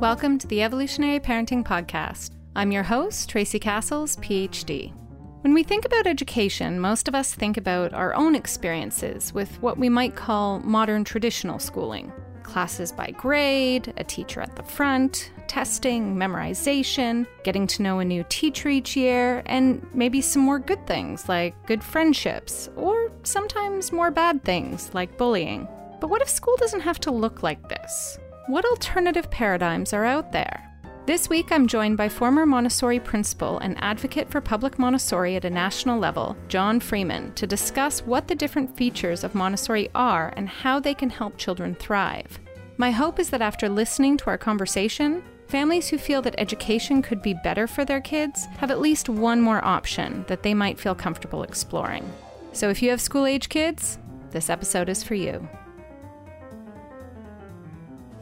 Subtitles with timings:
[0.00, 2.32] Welcome to the Evolutionary Parenting Podcast.
[2.54, 4.92] I'm your host, Tracy Cassels, PhD.
[5.40, 9.78] When we think about education, most of us think about our own experiences with what
[9.78, 12.12] we might call modern traditional schooling
[12.42, 18.22] classes by grade, a teacher at the front, testing, memorization, getting to know a new
[18.28, 24.10] teacher each year, and maybe some more good things like good friendships, or sometimes more
[24.10, 25.66] bad things like bullying.
[26.02, 28.18] But what if school doesn't have to look like this?
[28.48, 30.62] What alternative paradigms are out there?
[31.04, 35.50] This week, I'm joined by former Montessori principal and advocate for public Montessori at a
[35.50, 40.78] national level, John Freeman, to discuss what the different features of Montessori are and how
[40.78, 42.38] they can help children thrive.
[42.76, 47.22] My hope is that after listening to our conversation, families who feel that education could
[47.22, 50.94] be better for their kids have at least one more option that they might feel
[50.94, 52.08] comfortable exploring.
[52.52, 53.98] So if you have school age kids,
[54.30, 55.48] this episode is for you.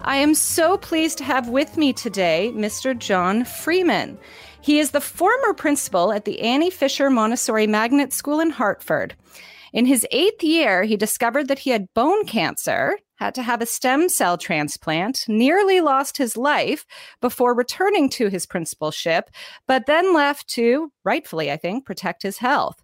[0.07, 2.97] I am so pleased to have with me today Mr.
[2.97, 4.19] John Freeman.
[4.61, 9.17] He is the former principal at the Annie Fisher Montessori Magnet School in Hartford.
[9.73, 13.67] In his eighth year, he discovered that he had bone cancer, had to have a
[13.67, 16.85] stem cell transplant, nearly lost his life
[17.23, 19.31] before returning to his principalship,
[19.67, 22.83] but then left to, rightfully, I think, protect his health.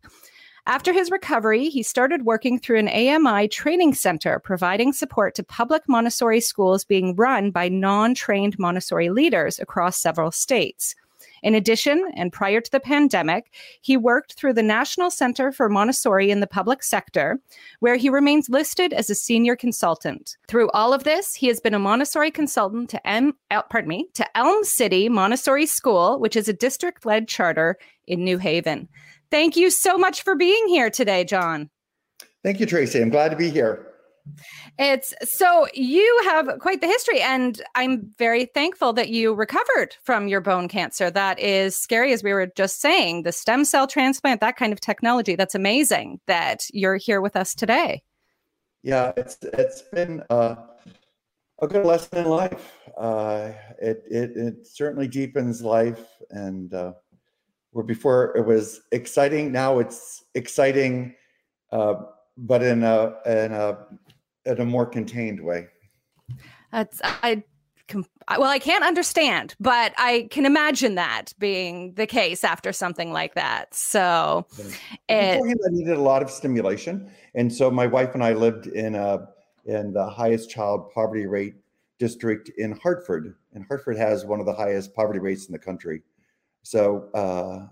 [0.70, 5.82] After his recovery, he started working through an AMI training center, providing support to public
[5.88, 10.94] Montessori schools being run by non trained Montessori leaders across several states.
[11.42, 16.30] In addition, and prior to the pandemic, he worked through the National Center for Montessori
[16.30, 17.40] in the public sector,
[17.80, 20.36] where he remains listed as a senior consultant.
[20.46, 24.08] Through all of this, he has been a Montessori consultant to M, uh, pardon me,
[24.14, 28.88] to Elm City Montessori School, which is a district-led charter in New Haven.
[29.30, 31.70] Thank you so much for being here today, John.
[32.42, 33.00] Thank you, Tracy.
[33.00, 33.86] I'm glad to be here.
[34.78, 40.28] It's so you have quite the history, and I'm very thankful that you recovered from
[40.28, 41.10] your bone cancer.
[41.10, 43.22] That is scary, as we were just saying.
[43.22, 47.54] The stem cell transplant, that kind of technology, that's amazing that you're here with us
[47.54, 48.02] today.
[48.82, 50.56] Yeah, it's it's been uh,
[51.60, 52.72] a good lesson in life.
[52.96, 56.92] Uh, it, it it certainly deepens life, and uh,
[57.72, 61.14] where before it was exciting, now it's exciting,
[61.72, 61.94] uh,
[62.36, 63.78] but in a in a
[64.46, 65.68] in a more contained way.
[66.72, 67.44] That's I
[68.38, 73.34] well, I can't understand, but I can imagine that being the case after something like
[73.34, 73.74] that.
[73.74, 74.46] So,
[75.08, 78.94] it, I needed a lot of stimulation, and so my wife and I lived in
[78.94, 79.28] a
[79.64, 81.54] in the highest child poverty rate
[81.98, 86.02] district in Hartford, and Hartford has one of the highest poverty rates in the country.
[86.62, 87.66] So uh,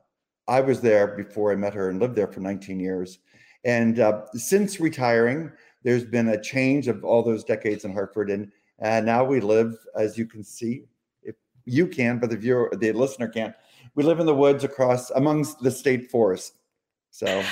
[0.51, 3.19] I was there before I met her and lived there for 19 years,
[3.65, 8.51] and uh, since retiring, there's been a change of all those decades in Hartford, and
[8.79, 10.85] and now we live, as you can see,
[11.23, 11.35] if
[11.65, 13.55] you can, but the viewer, the listener can't.
[13.95, 16.55] We live in the woods across amongst the state forest.
[17.11, 17.43] So,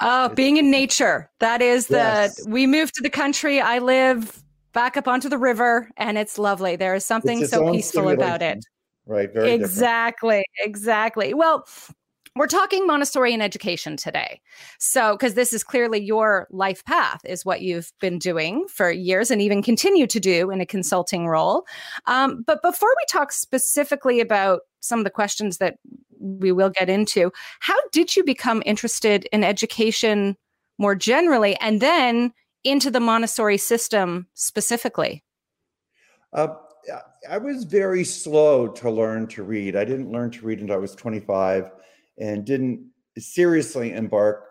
[0.00, 1.96] uh, being in nature, that is the.
[1.96, 2.46] Yes.
[2.46, 3.60] We moved to the country.
[3.60, 4.42] I live
[4.72, 6.76] back up onto the river, and it's lovely.
[6.76, 8.64] There is something so peaceful about it.
[9.10, 9.32] Right.
[9.32, 10.44] Very exactly.
[10.54, 10.70] Different.
[10.70, 11.34] Exactly.
[11.34, 11.66] Well,
[12.36, 14.40] we're talking Montessori and education today.
[14.78, 19.32] So, because this is clearly your life path, is what you've been doing for years
[19.32, 21.64] and even continue to do in a consulting role.
[22.06, 25.78] Um, but before we talk specifically about some of the questions that
[26.20, 30.36] we will get into, how did you become interested in education
[30.78, 32.32] more generally and then
[32.62, 35.24] into the Montessori system specifically?
[36.32, 36.46] Uh,
[37.28, 39.76] I was very slow to learn to read.
[39.76, 41.70] I didn't learn to read until I was 25
[42.18, 42.86] and didn't
[43.18, 44.46] seriously embark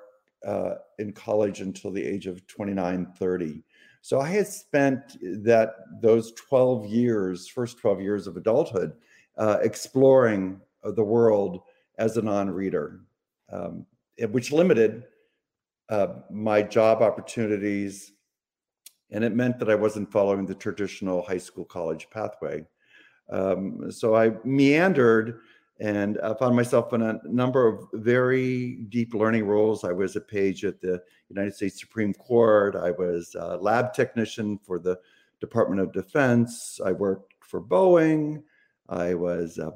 [0.46, 3.64] uh, in college until the age of 29, 30.
[4.02, 8.94] So I had spent that those 12 years, first 12 years of adulthood,
[9.38, 11.62] uh, exploring the world
[11.98, 13.02] as a non-reader,
[13.52, 13.86] um,
[14.32, 15.04] which limited
[15.90, 18.14] uh, my job opportunities,
[19.12, 22.66] and it meant that I wasn't following the traditional high school college pathway.
[23.32, 25.40] Um, so I meandered
[25.80, 29.86] and I found myself in a number of very deep learning roles.
[29.86, 32.76] I was a page at the United States Supreme Court.
[32.76, 35.00] I was a lab technician for the
[35.40, 36.82] Department of Defense.
[36.84, 38.44] I worked for Boeing.
[38.90, 39.72] I was a,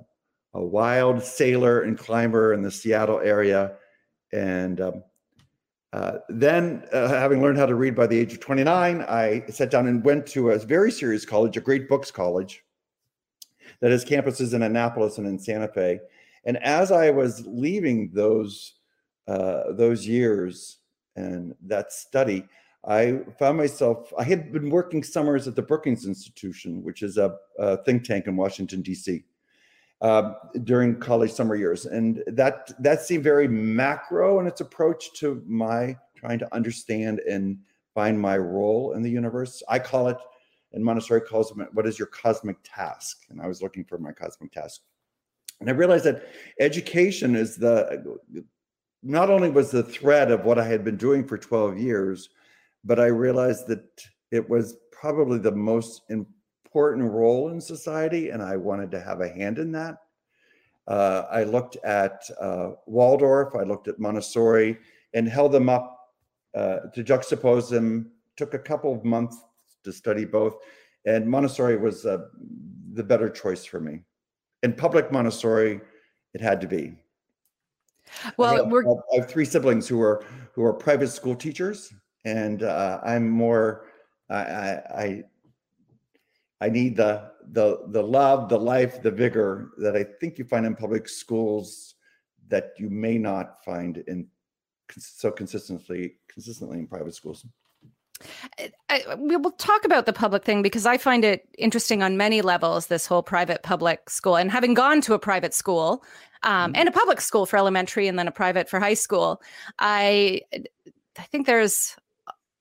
[0.54, 3.76] a wild sailor and climber in the Seattle area.
[4.34, 5.04] And um,
[5.94, 9.70] uh, then, uh, having learned how to read by the age of 29, I sat
[9.70, 12.64] down and went to a very serious college, a great books college
[13.80, 16.00] that has campuses in Annapolis and in Santa Fe.
[16.46, 18.74] And as I was leaving those
[19.28, 20.80] uh, those years
[21.16, 22.44] and that study,
[22.86, 27.36] I found myself, I had been working summers at the Brookings Institution, which is a,
[27.60, 29.24] a think tank in Washington, D.C.
[30.02, 30.34] Uh,
[30.66, 31.86] during college summer years.
[31.86, 37.58] And that that seemed very macro in its approach to my trying to understand and
[37.94, 39.64] find my role in the universe.
[39.70, 40.18] I call it,
[40.74, 43.22] and Montessori calls it, what is your cosmic task?
[43.30, 44.82] And I was looking for my cosmic task.
[45.60, 46.28] And I realized that
[46.60, 48.20] education is the,
[49.04, 52.30] not only was the thread of what I had been doing for 12 years,
[52.84, 53.86] but I realized that
[54.32, 56.36] it was probably the most important
[56.74, 59.98] role in society, and I wanted to have a hand in that.
[60.88, 64.78] Uh, I looked at uh, Waldorf, I looked at Montessori,
[65.14, 66.00] and held them up
[66.56, 68.12] uh, to juxtapose them.
[68.36, 69.38] Took a couple of months
[69.84, 70.56] to study both,
[71.06, 72.18] and Montessori was uh,
[72.94, 74.04] the better choice for me.
[74.64, 75.82] In public Montessori,
[76.34, 76.96] it had to be.
[78.38, 81.94] Well, I have, we're I have three siblings who are who are private school teachers,
[82.26, 83.86] and uh, I'm more.
[84.30, 85.24] I, I
[86.64, 90.66] I need the the the love, the life, the vigor that I think you find
[90.66, 91.96] in public schools
[92.48, 94.28] that you may not find in
[94.98, 97.46] so consistently consistently in private schools.
[98.88, 102.42] I, we will talk about the public thing because I find it interesting on many
[102.42, 102.88] levels.
[102.88, 106.02] This whole private public school, and having gone to a private school
[106.44, 106.80] um, mm-hmm.
[106.80, 109.42] and a public school for elementary, and then a private for high school,
[109.80, 110.44] I
[111.20, 111.98] I think there's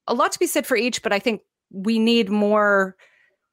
[0.08, 1.04] a lot to be said for each.
[1.04, 2.96] But I think we need more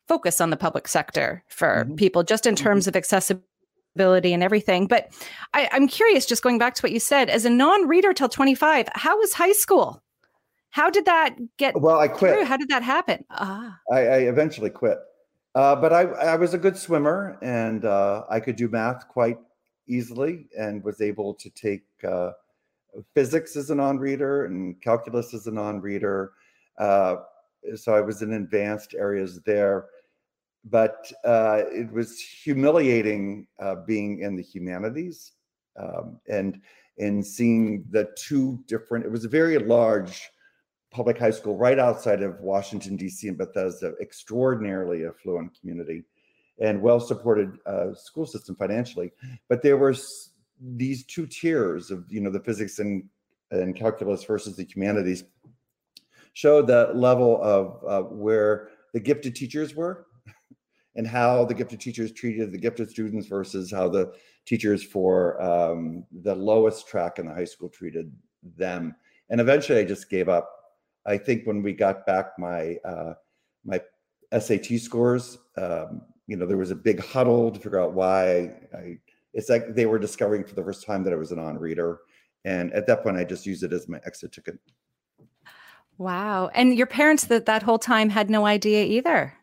[0.10, 1.96] focus on the public sector for mm-hmm.
[1.96, 2.90] people, just in terms mm-hmm.
[2.90, 4.88] of accessibility and everything.
[4.88, 5.14] But
[5.54, 8.88] I, I'm curious, just going back to what you said, as a non-reader till 25,
[8.94, 10.04] how was high school?
[10.72, 11.80] How did that get?
[11.80, 12.34] Well, I quit.
[12.34, 12.46] Through?
[12.46, 13.24] How did that happen?
[13.30, 13.80] Ah.
[13.92, 14.98] I, I eventually quit,
[15.56, 19.40] uh, but I, I was a good swimmer and uh, I could do math quite
[19.88, 22.32] easily and was able to take uh,
[23.16, 26.34] physics as a non-reader and calculus as a non-reader.
[26.78, 27.16] Uh,
[27.76, 29.88] so I was in advanced areas there
[30.66, 35.34] but uh, it was humiliating uh, being in the humanities
[35.80, 36.62] um, and
[36.98, 39.06] and seeing the two different.
[39.06, 40.30] It was a very large
[40.92, 43.28] public high school right outside of Washington D.C.
[43.28, 46.04] and Bethesda, extraordinarily affluent community,
[46.60, 49.12] and well supported uh, school system financially.
[49.48, 49.96] But there were
[50.62, 53.04] these two tiers of you know the physics and
[53.52, 55.24] and calculus versus the humanities
[56.34, 60.06] showed the level of uh, where the gifted teachers were
[61.00, 64.12] and how the gifted teachers treated the gifted students versus how the
[64.46, 68.12] teachers for um, the lowest track in the high school treated
[68.58, 68.94] them.
[69.30, 70.52] And eventually, I just gave up.
[71.06, 73.14] I think when we got back my uh,
[73.64, 73.80] my
[74.38, 78.52] SAT scores, um, you know, there was a big huddle to figure out why.
[78.76, 78.98] I,
[79.34, 82.00] it's like they were discovering for the first time that I was a non-reader,
[82.44, 84.60] and at that point, I just used it as my exit ticket.
[85.98, 86.50] Wow!
[86.54, 89.39] And your parents that that whole time had no idea either.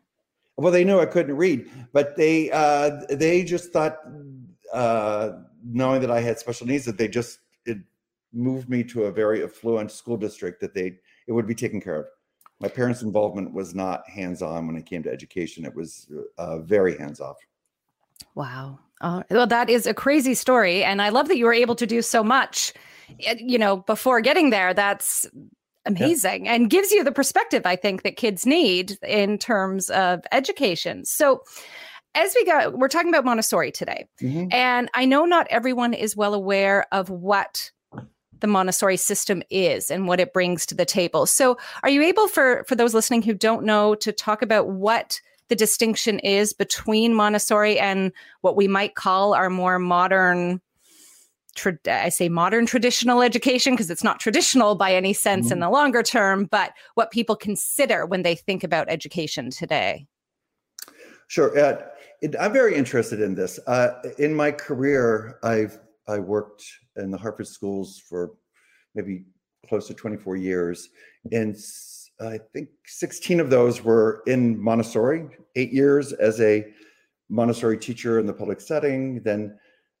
[0.57, 3.99] Well, they knew I couldn't read, but they uh, they just thought,
[4.73, 5.33] uh,
[5.63, 7.77] knowing that I had special needs, that they just it
[8.33, 11.99] moved me to a very affluent school district that they it would be taken care
[11.99, 12.05] of.
[12.59, 16.57] My parents' involvement was not hands on when it came to education; it was uh,
[16.59, 17.37] very hands off.
[18.33, 18.79] Wow.
[18.99, 21.85] Uh, well, that is a crazy story, and I love that you were able to
[21.85, 22.73] do so much.
[23.37, 25.27] You know, before getting there, that's
[25.87, 26.53] amazing yeah.
[26.53, 31.05] and gives you the perspective I think that kids need in terms of education.
[31.05, 31.43] So
[32.15, 34.07] as we go, we're talking about Montessori today.
[34.21, 34.47] Mm-hmm.
[34.51, 37.71] And I know not everyone is well aware of what
[38.39, 41.25] the Montessori system is and what it brings to the table.
[41.25, 45.19] So are you able for for those listening who don't know to talk about what
[45.49, 50.61] the distinction is between Montessori and what we might call our more modern
[51.57, 55.53] tra- I say modern traditional education because it's not traditional by any sense mm-hmm.
[55.53, 60.07] in the longer term, but what people consider when they think about education today.
[61.27, 61.57] Sure.
[61.57, 61.81] Uh,
[62.21, 63.59] it, I'm very interested in this.
[63.67, 66.63] Uh, in my career, I've I worked
[66.95, 68.31] in the Hartford schools for
[68.95, 69.25] maybe
[69.67, 70.89] close to 24 years,
[71.33, 71.55] and
[72.21, 75.27] I think 16 of those were in Montessori.
[75.55, 76.65] Eight years as a
[77.29, 79.57] Montessori teacher in the public setting, then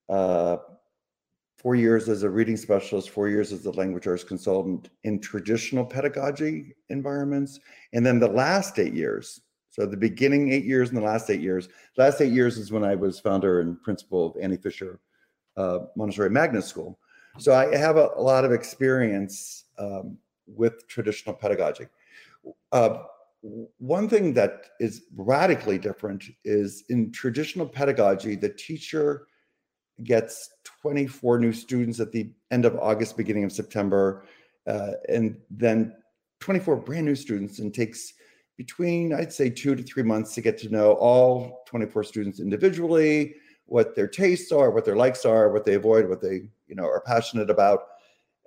[0.09, 0.57] uh,
[1.57, 5.85] four years as a reading specialist, four years as a language arts consultant in traditional
[5.85, 7.59] pedagogy environments,
[7.93, 9.41] and then the last eight years.
[9.69, 11.69] So the beginning eight years and the last eight years.
[11.97, 14.99] last eight years is when I was founder and principal of Annie Fisher
[15.55, 16.99] uh, Montessori Magnet School.
[17.37, 21.87] So I have a, a lot of experience um, with traditional pedagogy.
[22.71, 23.03] Uh,
[23.77, 29.27] one thing that is radically different is in traditional pedagogy, the teacher
[30.03, 30.49] gets
[30.81, 34.23] 24 new students at the end of August, beginning of September,
[34.67, 35.93] uh, and then
[36.39, 38.13] 24 brand new students and takes
[38.57, 43.35] between, I'd say, two to three months to get to know all 24 students individually,
[43.65, 46.85] what their tastes are, what their likes are, what they avoid, what they you know
[46.85, 47.87] are passionate about,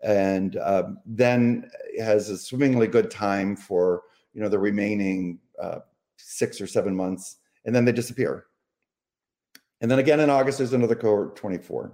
[0.02, 4.02] and um, then has a swimmingly good time for
[4.34, 5.78] you know the remaining uh,
[6.16, 8.46] six or seven months, and then they disappear.
[9.80, 11.92] And then again in August, there's another cohort 24,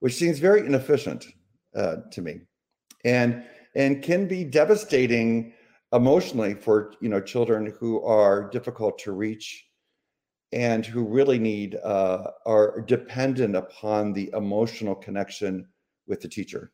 [0.00, 1.26] which seems very inefficient
[1.74, 2.40] uh, to me,
[3.04, 3.44] and
[3.76, 5.52] and can be devastating
[5.92, 9.66] emotionally for you know children who are difficult to reach
[10.52, 15.68] and who really need uh, are dependent upon the emotional connection
[16.06, 16.72] with the teacher.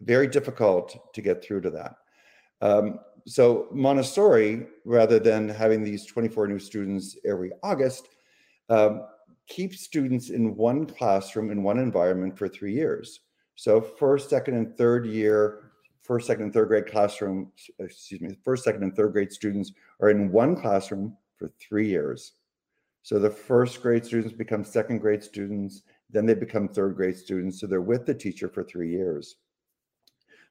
[0.00, 1.96] Very difficult to get through to that.
[2.62, 8.08] Um, so montessori rather than having these 24 new students every august
[8.68, 9.06] um,
[9.46, 13.20] keeps students in one classroom in one environment for three years
[13.56, 15.64] so first second and third year
[16.04, 20.10] first, second, and third grade classroom, excuse me, first, second, and third grade students are
[20.10, 22.32] in one classroom for three years.
[23.02, 27.60] So the first grade students become second grade students, then they become third grade students.
[27.60, 29.36] So they're with the teacher for three years.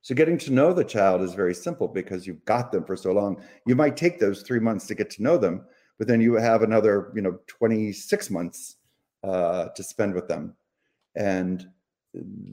[0.02, 3.14] So getting to know the child is very simple because you've got them for so
[3.14, 3.42] long.
[3.66, 5.66] You might take those three months to get to know them,
[5.98, 8.78] but then you have another, you know, 26 months
[9.24, 10.56] uh, to spend with them.
[11.16, 11.68] And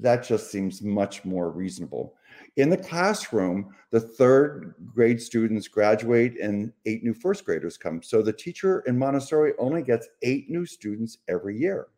[0.00, 2.14] that just seems much more reasonable.
[2.56, 8.02] In the classroom, the third grade students graduate and eight new first graders come.
[8.02, 11.88] So the teacher in Montessori only gets eight new students every year.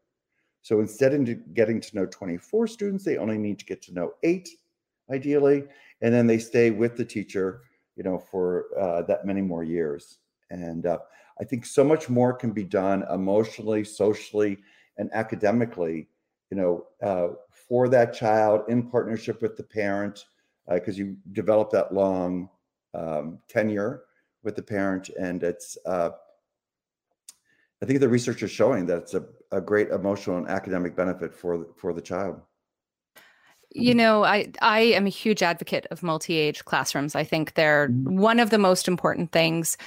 [0.62, 4.14] So instead of getting to know 24 students, they only need to get to know
[4.23, 4.49] eight,
[5.11, 5.64] ideally,
[6.00, 7.62] and then they stay with the teacher,
[7.97, 10.19] you know, for uh, that many more years.
[10.50, 10.99] And uh,
[11.41, 14.59] I think so much more can be done emotionally, socially,
[14.99, 16.09] and academically,
[16.51, 17.35] you know, uh,
[17.69, 20.27] for that child in partnership with the parent
[20.71, 22.49] because uh, you develop that long
[22.95, 24.03] um, tenure
[24.43, 26.11] with the parent and it's uh,
[27.83, 31.35] i think the research is showing that it's a, a great emotional and academic benefit
[31.35, 32.41] for for the child.
[33.75, 37.15] You know i i am a huge advocate of multi-age classrooms.
[37.15, 38.19] I think they're mm-hmm.
[38.19, 39.79] one of the most important things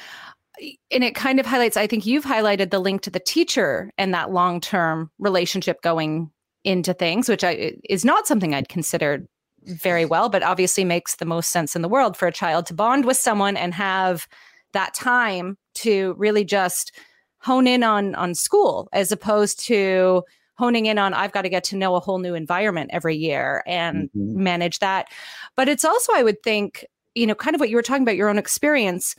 [0.92, 4.14] and it kind of highlights i think you've highlighted the link to the teacher and
[4.14, 6.32] that long-term relationship going
[6.66, 9.28] into things, which I, is not something I'd considered
[9.64, 12.74] very well, but obviously makes the most sense in the world for a child to
[12.74, 14.28] bond with someone and have
[14.74, 16.92] that time to really just
[17.40, 20.24] hone in on on school as opposed to
[20.58, 23.64] honing in on I've got to get to know a whole new environment every year
[23.68, 24.44] and mm-hmm.
[24.44, 25.08] manage that.
[25.56, 28.16] But it's also I would think, you know, kind of what you were talking about
[28.16, 29.16] your own experience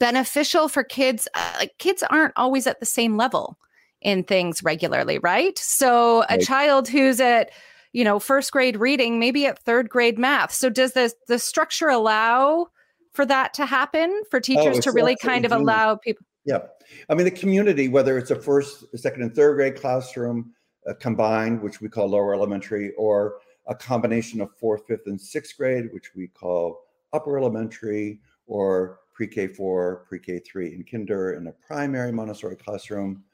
[0.00, 3.58] beneficial for kids uh, like kids aren't always at the same level
[4.00, 5.58] in things regularly, right?
[5.58, 7.50] So a child who's at
[7.92, 10.52] you know first grade reading, maybe at third grade math.
[10.52, 12.68] So does the the structure allow
[13.12, 16.24] for that to happen for oh, teachers oh, to really kind of allow people?
[16.44, 16.60] Yeah,
[17.08, 20.52] I mean the community, whether it's a first, second, and third grade classroom
[20.88, 25.56] uh, combined, which we call lower elementary, or a combination of fourth, fifth, and sixth
[25.56, 26.80] grade, which we call
[27.12, 33.24] upper elementary, or pre-K four, pre-K three, and kinder in a primary Montessori classroom.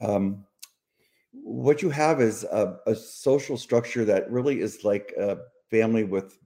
[0.00, 0.44] Um,
[1.32, 5.38] what you have is a, a, social structure that really is like a
[5.70, 6.36] family with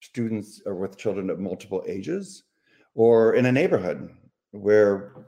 [0.00, 2.44] students or with children of multiple ages
[2.94, 4.08] or in a neighborhood
[4.52, 5.26] where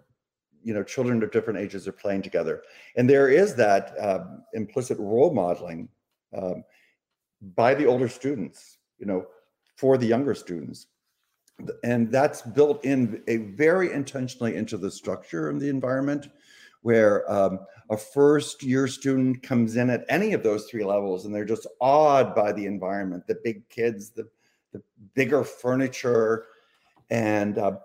[0.62, 2.62] you know children of different ages are playing together.
[2.96, 5.90] And there is that uh, implicit role modeling
[6.34, 6.64] um,
[7.54, 9.26] by the older students you know
[9.76, 10.86] for the younger students
[11.84, 16.28] and that's built in a very intentionally into the structure and the environment
[16.82, 21.34] where um, a first year student comes in at any of those three levels and
[21.34, 24.28] they're just awed by the environment, the big kids, the,
[24.72, 24.82] the
[25.14, 26.46] bigger furniture,
[27.10, 27.76] and uh,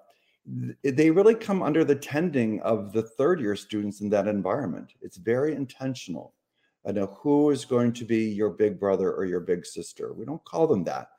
[0.83, 4.93] they really come under the tending of the third year students in that environment.
[5.01, 6.33] It's very intentional.
[6.87, 10.13] I know who is going to be your big brother or your big sister.
[10.13, 11.09] We don't call them that,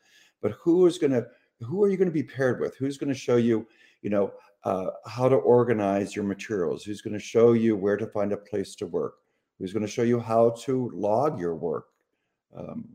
[0.40, 1.26] but who is going to,
[1.60, 2.76] who are you going to be paired with?
[2.76, 3.66] Who's going to show you,
[4.02, 4.32] you know,
[4.64, 8.36] uh, how to organize your materials, who's going to show you where to find a
[8.36, 9.14] place to work,
[9.58, 11.86] who's going to show you how to log your work,
[12.56, 12.88] um,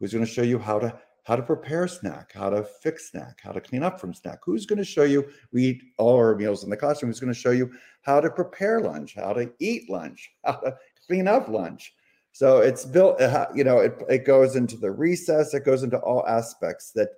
[0.00, 3.40] who's going to show you how to how to prepare snack, how to fix snack,
[3.42, 4.38] how to clean up from snack.
[4.44, 5.28] Who's going to show you?
[5.50, 7.10] We eat all our meals in the classroom.
[7.10, 7.72] Who's going to show you
[8.02, 10.76] how to prepare lunch, how to eat lunch, how to
[11.06, 11.94] clean up lunch?
[12.30, 13.20] So it's built.
[13.54, 15.52] You know, it it goes into the recess.
[15.52, 17.08] It goes into all aspects that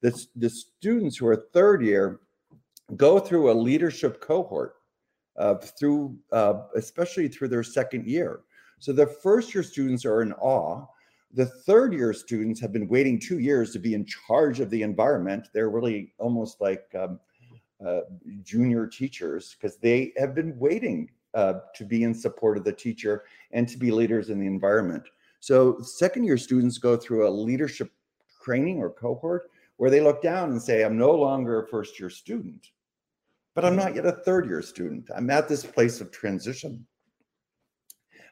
[0.00, 2.20] the the students who are third year
[2.96, 4.74] go through a leadership cohort
[5.36, 8.40] uh, through uh, especially through their second year
[8.78, 10.86] so the first year students are in awe
[11.34, 14.82] The third year students have been waiting two years to be in charge of the
[14.82, 15.48] environment.
[15.52, 17.20] They're really almost like um,
[17.86, 18.00] uh,
[18.42, 23.24] junior teachers because they have been waiting uh, to be in support of the teacher
[23.52, 25.04] and to be leaders in the environment.
[25.40, 27.92] So second year students go through a leadership
[28.42, 32.10] training or cohort where they look down and say, I'm no longer a first year
[32.10, 32.66] student,
[33.54, 35.08] but I'm not yet a third year student.
[35.16, 36.86] I'm at this place of transition.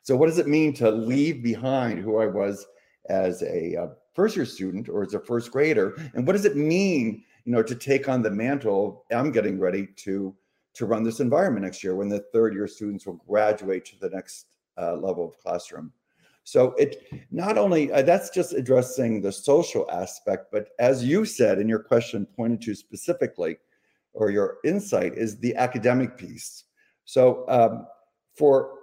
[0.03, 2.67] So what does it mean to leave behind who I was
[3.09, 5.97] as a uh, first year student or as a first grader?
[6.15, 9.05] And what does it mean, you know, to take on the mantle?
[9.11, 10.35] I'm getting ready to
[10.75, 14.11] to run this environment next year when the third year students will graduate to the
[14.11, 15.91] next uh, level of classroom.
[16.47, 21.59] So it not only uh, that's just addressing the social aspect, but as you said
[21.59, 23.57] in your question pointed to specifically,
[24.15, 26.63] or your insight is the academic piece.
[27.05, 27.89] So um,
[28.37, 28.75] for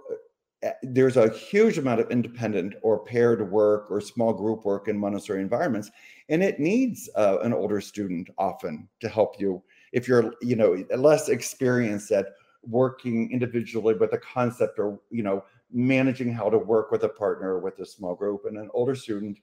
[0.61, 4.99] uh, there's a huge amount of independent or paired work or small group work in
[4.99, 5.89] Montessori environments,
[6.27, 10.83] and it needs uh, an older student often to help you if you're you know
[10.97, 12.25] less experienced at
[12.61, 17.59] working individually with a concept or you know managing how to work with a partner
[17.59, 19.37] with a small group and an older student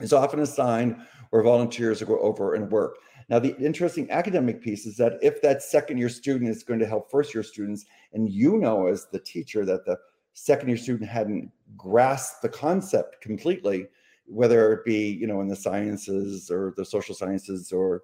[0.00, 0.96] is often assigned
[1.30, 2.96] or volunteers go over and work.
[3.28, 6.86] Now the interesting academic piece is that if that second year student is going to
[6.86, 9.96] help first year students and you know as the teacher that the
[10.32, 13.86] second year student hadn't grasped the concept completely
[14.26, 18.02] whether it be you know in the sciences or the social sciences or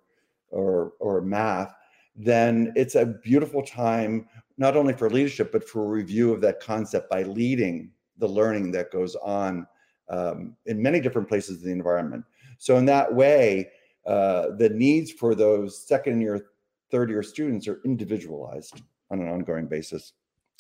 [0.51, 1.75] or or math,
[2.19, 7.09] then it's a beautiful time not only for leadership but for review of that concept
[7.09, 9.67] by leading the learning that goes on
[10.11, 12.25] um, in many different places in the environment.
[12.59, 13.71] So in that way,
[14.07, 16.47] uh, the needs for those second year,
[16.91, 20.15] third year students are individualized on an ongoing basis.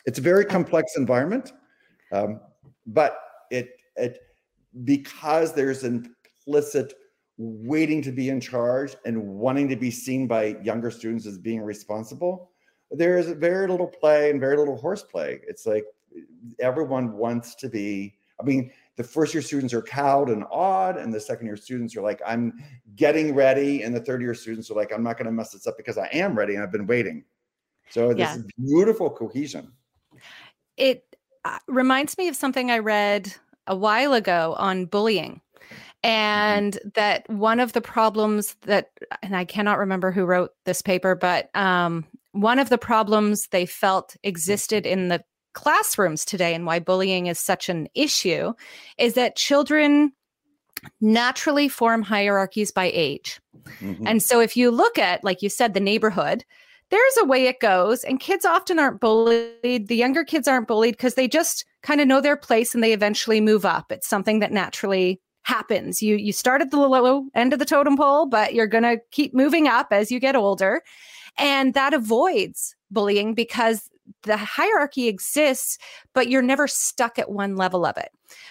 [0.07, 1.53] It's a very complex environment,
[2.12, 2.41] um,
[2.87, 3.19] but
[3.50, 4.21] it it
[4.85, 6.95] because there's implicit
[7.38, 11.62] waiting to be in charge and wanting to be seen by younger students as being
[11.62, 12.50] responsible,
[12.90, 15.40] there is very little play and very little horseplay.
[15.47, 15.85] It's like
[16.59, 18.14] everyone wants to be.
[18.40, 21.97] I mean, the first year students are cowed and awed, and the second year students
[21.97, 22.52] are like, I'm
[22.97, 23.82] getting ready.
[23.82, 25.99] And the third year students are like, I'm not going to mess this up because
[25.99, 27.25] I am ready and I've been waiting.
[27.91, 28.43] So this yeah.
[28.58, 29.73] beautiful cohesion.
[30.76, 33.32] It uh, reminds me of something I read
[33.67, 35.41] a while ago on bullying.
[36.02, 38.91] And that one of the problems that
[39.23, 43.67] and i cannot remember who wrote this paper but um, one of the problems they
[43.67, 45.23] felt existed in the
[45.54, 48.52] classrooms today and why bullying is such an issue
[48.97, 50.13] is that children
[51.00, 53.41] naturally form hierarchies by age.
[53.80, 54.06] Mm-hmm.
[54.06, 56.45] and so if you look at like you said the neighborhood
[56.91, 59.89] there's a way it goes and kids often aren't bullied.
[59.89, 62.93] The younger kids aren't bullied because they just kind of know their place and they
[62.93, 63.93] eventually move up.
[63.93, 66.02] It's something that naturally happens.
[66.02, 69.00] You you start at the low end of the totem pole, but you're going to
[69.11, 70.82] keep moving up as you get older.
[71.39, 73.89] And that avoids bullying because
[74.25, 75.78] the hierarchy exists,
[76.13, 78.11] but you're never stuck at one level of it.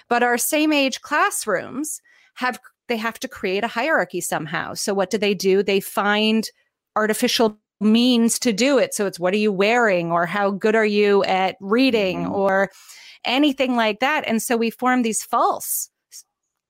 [0.09, 2.01] But our same age classrooms
[2.33, 4.73] have they have to create a hierarchy somehow.
[4.73, 5.61] So what do they do?
[5.61, 6.49] They find
[6.95, 8.95] artificial means to do it.
[8.95, 12.33] So it's what are you wearing or how good are you at reading mm-hmm.
[12.33, 12.71] or
[13.23, 14.23] anything like that.
[14.25, 15.91] And so we form these false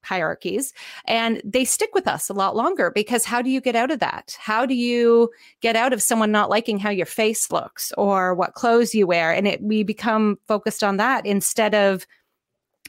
[0.08, 0.74] hierarchies
[1.06, 4.00] and they stick with us a lot longer because how do you get out of
[4.00, 4.36] that?
[4.40, 5.30] How do you
[5.62, 9.32] get out of someone not liking how your face looks or what clothes you wear?
[9.32, 12.06] And it we become focused on that instead of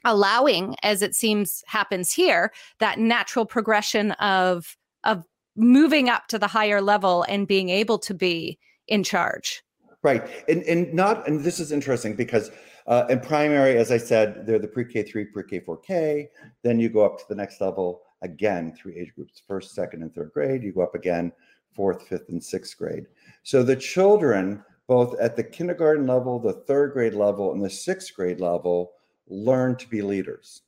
[0.05, 5.25] allowing as it seems happens here that natural progression of of
[5.57, 9.63] moving up to the higher level and being able to be in charge.
[10.03, 10.23] Right.
[10.49, 12.51] And and not and this is interesting because
[12.89, 16.31] uh, in primary, as I said, they're the pre-K three, pre-K four K.
[16.63, 20.13] Then you go up to the next level again, three age groups: first, second, and
[20.15, 20.63] third grade.
[20.63, 21.31] You go up again,
[21.75, 23.05] fourth, fifth, and sixth grade.
[23.43, 28.15] So the children, both at the kindergarten level, the third grade level, and the sixth
[28.17, 28.93] grade level,
[29.29, 30.63] learn to be leaders,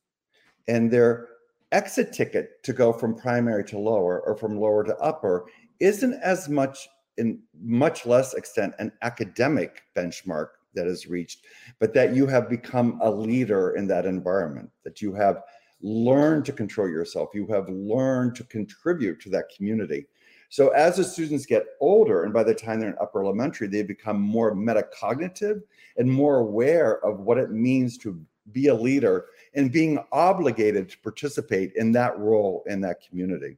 [0.69, 1.29] and their
[1.73, 5.47] exit ticket to go from primary to lower or from lower to upper
[5.79, 11.45] isn't as much in much less extent an academic benchmark that is reached,
[11.79, 15.43] but that you have become a leader in that environment, that you have
[15.83, 20.07] learned to control yourself, you have learned to contribute to that community.
[20.51, 23.83] So as the students get older, and by the time they're in upper elementary, they
[23.83, 25.63] become more metacognitive
[25.97, 28.21] and more aware of what it means to
[28.53, 33.57] be a leader and being obligated to participate in that role in that community.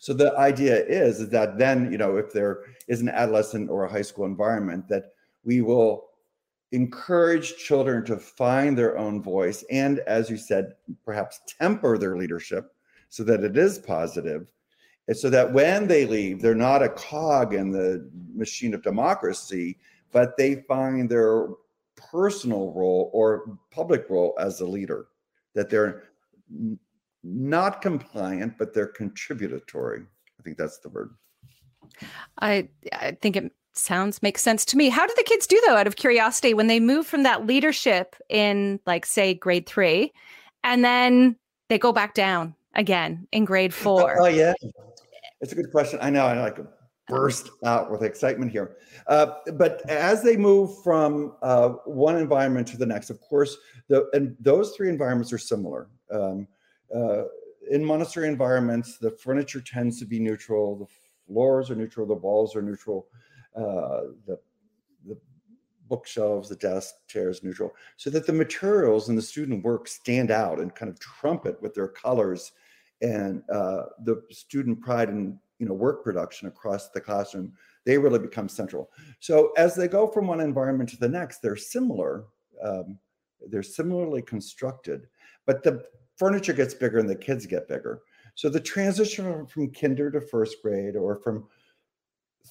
[0.00, 3.84] So the idea is, is that then, you know, if there is an adolescent or
[3.84, 5.12] a high school environment, that
[5.48, 6.10] we will
[6.72, 10.74] encourage children to find their own voice and, as you said,
[11.06, 12.74] perhaps temper their leadership
[13.08, 14.46] so that it is positive,
[15.08, 19.78] and so that when they leave, they're not a cog in the machine of democracy,
[20.12, 21.48] but they find their
[21.96, 25.06] personal role or public role as a leader,
[25.54, 26.02] that they're
[27.24, 30.02] not compliant, but they're contributory.
[30.38, 31.14] I think that's the word.
[32.38, 34.88] I I think it sounds makes sense to me.
[34.88, 38.16] How do the kids do though, out of curiosity, when they move from that leadership
[38.28, 40.12] in like say grade three,
[40.64, 41.36] and then
[41.68, 44.20] they go back down again in grade four?
[44.20, 44.52] Oh, oh yeah,
[45.40, 45.98] it's a good question.
[46.02, 46.58] I know I like
[47.08, 48.76] burst out with excitement here.
[49.06, 53.56] Uh, but as they move from uh, one environment to the next, of course,
[53.88, 55.88] the, and those three environments are similar.
[56.12, 56.46] Um,
[56.94, 57.24] uh,
[57.70, 60.86] in Montessori environments, the furniture tends to be neutral, the
[61.26, 63.06] floors are neutral, the walls are neutral,
[63.58, 64.38] uh, the
[65.06, 65.18] the
[65.88, 70.60] bookshelves, the desk, chairs neutral, so that the materials and the student work stand out
[70.60, 72.52] and kind of trumpet with their colors
[73.00, 77.52] and uh, the student pride and you know work production across the classroom
[77.84, 78.90] they really become central.
[79.20, 82.24] So as they go from one environment to the next they're similar
[82.62, 82.98] um,
[83.48, 85.06] they're similarly constructed
[85.46, 85.84] but the
[86.16, 88.02] furniture gets bigger and the kids get bigger.
[88.34, 91.46] So the transition from kinder to first grade or from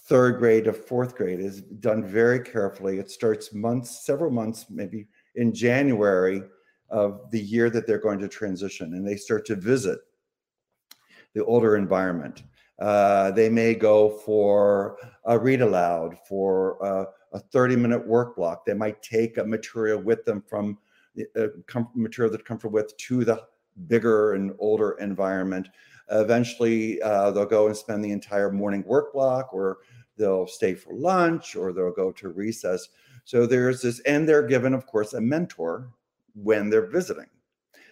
[0.05, 5.07] third grade to fourth grade is done very carefully it starts months several months maybe
[5.35, 6.41] in january
[6.89, 9.99] of the year that they're going to transition and they start to visit
[11.33, 12.43] the older environment
[12.79, 18.65] uh, they may go for a read aloud for a, a 30 minute work block.
[18.65, 20.77] They might take a material with them from
[21.35, 21.47] uh,
[21.95, 23.43] material that comfortable with to the
[23.87, 25.69] bigger and older environment.
[26.09, 29.79] Eventually, uh, they'll go and spend the entire morning work block, or
[30.17, 32.87] they'll stay for lunch, or they'll go to recess.
[33.25, 35.89] So there's this, and they're given, of course, a mentor
[36.33, 37.27] when they're visiting.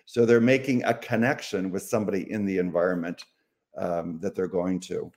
[0.06, 3.25] So they're making a connection with somebody in the environment
[3.78, 5.12] um, that they're going to.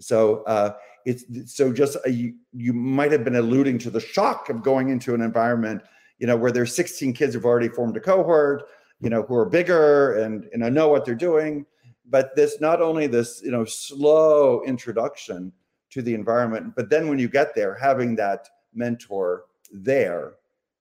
[0.00, 4.48] So uh, it's so just a, you, you might have been alluding to the shock
[4.48, 5.82] of going into an environment,
[6.18, 8.64] you know, where there's 16 kids who've already formed a cohort,
[9.00, 11.66] you know, who are bigger and you know know what they're doing.
[12.08, 15.52] But this not only this you know slow introduction
[15.90, 20.34] to the environment, but then when you get there, having that mentor there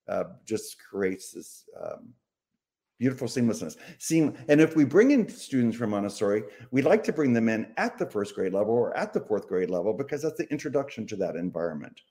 [0.08, 2.14] uh, just creates this um,
[3.00, 3.78] beautiful seamlessness.
[3.98, 7.72] Seam, and if we bring in students from Montessori, we like to bring them in
[7.78, 11.06] at the first grade level or at the fourth grade level because that's the introduction
[11.08, 12.02] to that environment.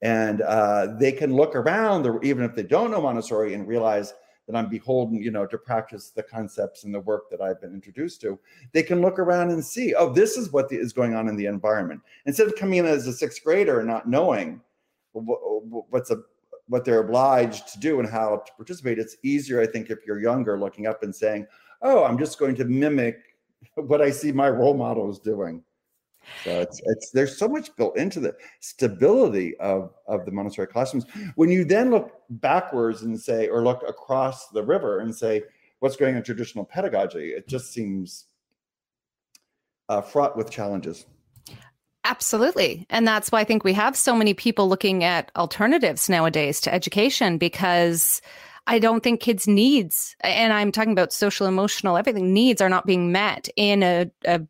[0.00, 4.14] And uh, they can look around, the, even if they don't know Montessori, and realize
[4.48, 7.74] that I'm beholden, you know, to practice the concepts and the work that I've been
[7.74, 8.38] introduced to.
[8.72, 11.36] They can look around and see, oh, this is what the, is going on in
[11.36, 12.00] the environment.
[12.24, 14.62] Instead of coming in as a sixth grader and not knowing
[15.12, 16.16] what's a
[16.68, 18.98] what they're obliged to do and how to participate.
[18.98, 21.46] It's easier, I think, if you're younger, looking up and saying,
[21.82, 23.18] "Oh, I'm just going to mimic
[23.74, 25.62] what I see my role models doing."
[26.44, 31.06] So it's it's there's so much built into the stability of of the Montessori classrooms.
[31.34, 35.42] When you then look backwards and say, or look across the river and say,
[35.80, 37.30] what's going on traditional pedagogy?
[37.30, 38.26] It just seems
[39.88, 41.06] uh, fraught with challenges.
[42.04, 42.86] Absolutely.
[42.88, 46.72] And that's why I think we have so many people looking at alternatives nowadays to
[46.72, 48.22] education because
[48.66, 52.86] I don't think kids' needs, and I'm talking about social, emotional, everything needs are not
[52.86, 54.42] being met in a, a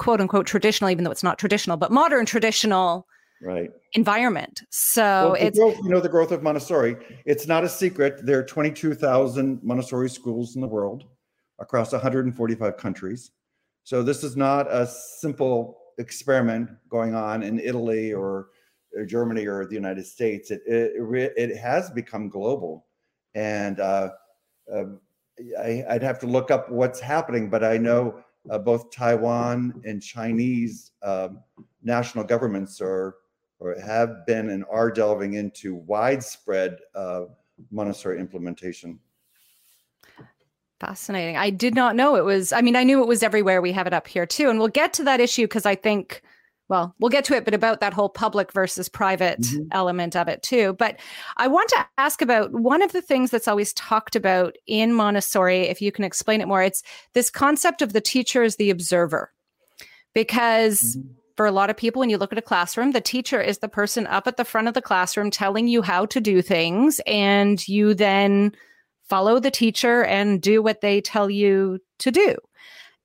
[0.00, 3.06] quote unquote traditional, even though it's not traditional, but modern traditional
[3.42, 4.62] right environment.
[4.70, 6.96] So well, it's growth, you know the growth of Montessori.
[7.26, 8.24] It's not a secret.
[8.24, 11.04] There are 22,000 Montessori schools in the world
[11.58, 13.30] across 145 countries.
[13.84, 18.48] So this is not a simple experiment going on in Italy or,
[18.96, 20.50] or Germany or the United States.
[20.50, 22.86] It it, it has become global,
[23.34, 24.10] and uh,
[24.72, 24.84] uh,
[25.62, 30.02] I, would have to look up what's happening, but I know uh, both Taiwan and
[30.02, 31.40] Chinese um,
[31.82, 33.16] national governments are
[33.58, 37.24] or have been and are delving into widespread uh,
[38.16, 38.98] implementation.
[40.80, 41.36] Fascinating.
[41.36, 43.60] I did not know it was, I mean, I knew it was everywhere.
[43.60, 44.48] We have it up here too.
[44.48, 46.22] And we'll get to that issue because I think,
[46.70, 49.64] well, we'll get to it, but about that whole public versus private mm-hmm.
[49.72, 50.72] element of it too.
[50.74, 51.00] But
[51.36, 55.62] I want to ask about one of the things that's always talked about in Montessori,
[55.62, 59.32] if you can explain it more, it's this concept of the teacher as the observer.
[60.14, 63.40] Because mm-hmm for a lot of people, when you look at a classroom, the teacher
[63.40, 66.42] is the person up at the front of the classroom telling you how to do
[66.42, 68.52] things, and you then
[69.08, 72.36] follow the teacher and do what they tell you to do.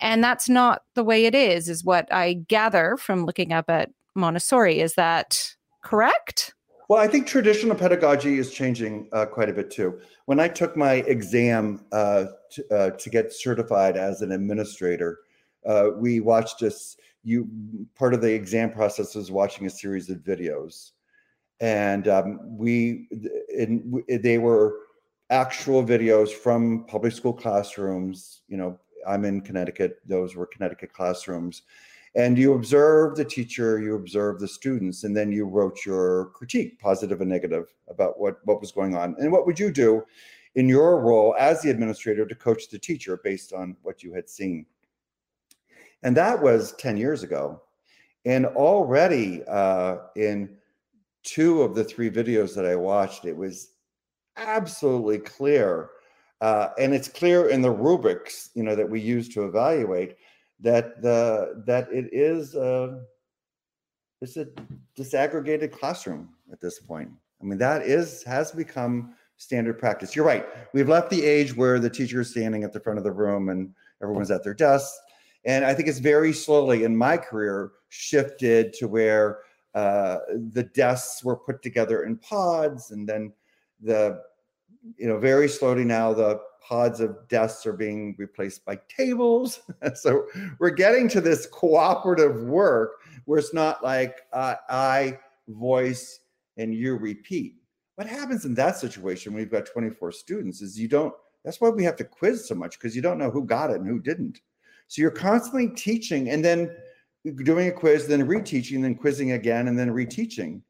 [0.05, 3.89] And that's not the way it is, is what I gather from looking up at
[4.13, 4.79] Montessori.
[4.79, 6.53] Is that correct?
[6.87, 9.99] Well, I think traditional pedagogy is changing uh, quite a bit too.
[10.25, 15.21] When I took my exam uh, to, uh, to, get certified as an administrator,
[15.65, 16.97] uh, we watched this.
[17.23, 17.49] You
[17.95, 20.91] part of the exam process was watching a series of videos,
[21.59, 23.07] and um, we
[23.49, 24.75] in, they were
[25.31, 28.43] actual videos from public school classrooms.
[28.47, 31.63] You know, I'm in Connecticut; those were Connecticut classrooms,
[32.15, 36.79] and you observe the teacher, you observe the students, and then you wrote your critique,
[36.79, 39.15] positive and negative, about what what was going on.
[39.19, 40.03] And what would you do
[40.55, 44.29] in your role as the administrator to coach the teacher based on what you had
[44.29, 44.65] seen?
[46.03, 47.61] And that was 10 years ago.
[48.25, 50.55] And already uh, in
[51.23, 53.71] two of the three videos that I watched, it was
[54.37, 55.89] absolutely clear.
[56.41, 60.17] Uh, and it's clear in the rubrics, you know, that we use to evaluate
[60.59, 62.99] that the that it is uh,
[64.21, 64.47] it's a
[64.97, 67.09] disaggregated classroom at this point.
[67.41, 70.15] I mean, that is has become standard practice.
[70.15, 70.45] You're right.
[70.73, 73.49] We've left the age where the teacher is standing at the front of the room
[73.49, 74.97] and everyone's at their desks.
[75.45, 79.39] And I think it's very slowly in my career shifted to where
[79.75, 80.19] uh,
[80.53, 83.33] the desks were put together in pods, and then
[83.81, 84.21] the,
[84.97, 89.61] you know, very slowly now the pods of desks are being replaced by tables.
[89.95, 90.25] so
[90.59, 92.93] we're getting to this cooperative work
[93.25, 96.21] where it's not like uh, I voice
[96.57, 97.55] and you repeat.
[97.95, 101.69] What happens in that situation when you've got 24 students is you don't, that's why
[101.69, 103.99] we have to quiz so much because you don't know who got it and who
[103.99, 104.41] didn't.
[104.87, 106.75] So you're constantly teaching and then
[107.43, 110.61] doing a quiz, then reteaching, then quizzing again, and then reteaching.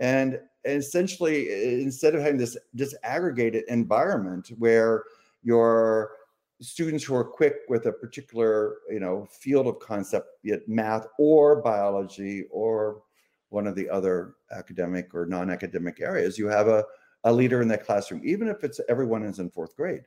[0.00, 5.04] And essentially, instead of having this disaggregated environment where
[5.42, 6.12] your
[6.60, 11.06] students who are quick with a particular you know field of concept, be it math
[11.18, 13.02] or biology or
[13.50, 16.84] one of the other academic or non-academic areas, you have a,
[17.24, 20.02] a leader in that classroom, even if it's everyone is in fourth grade.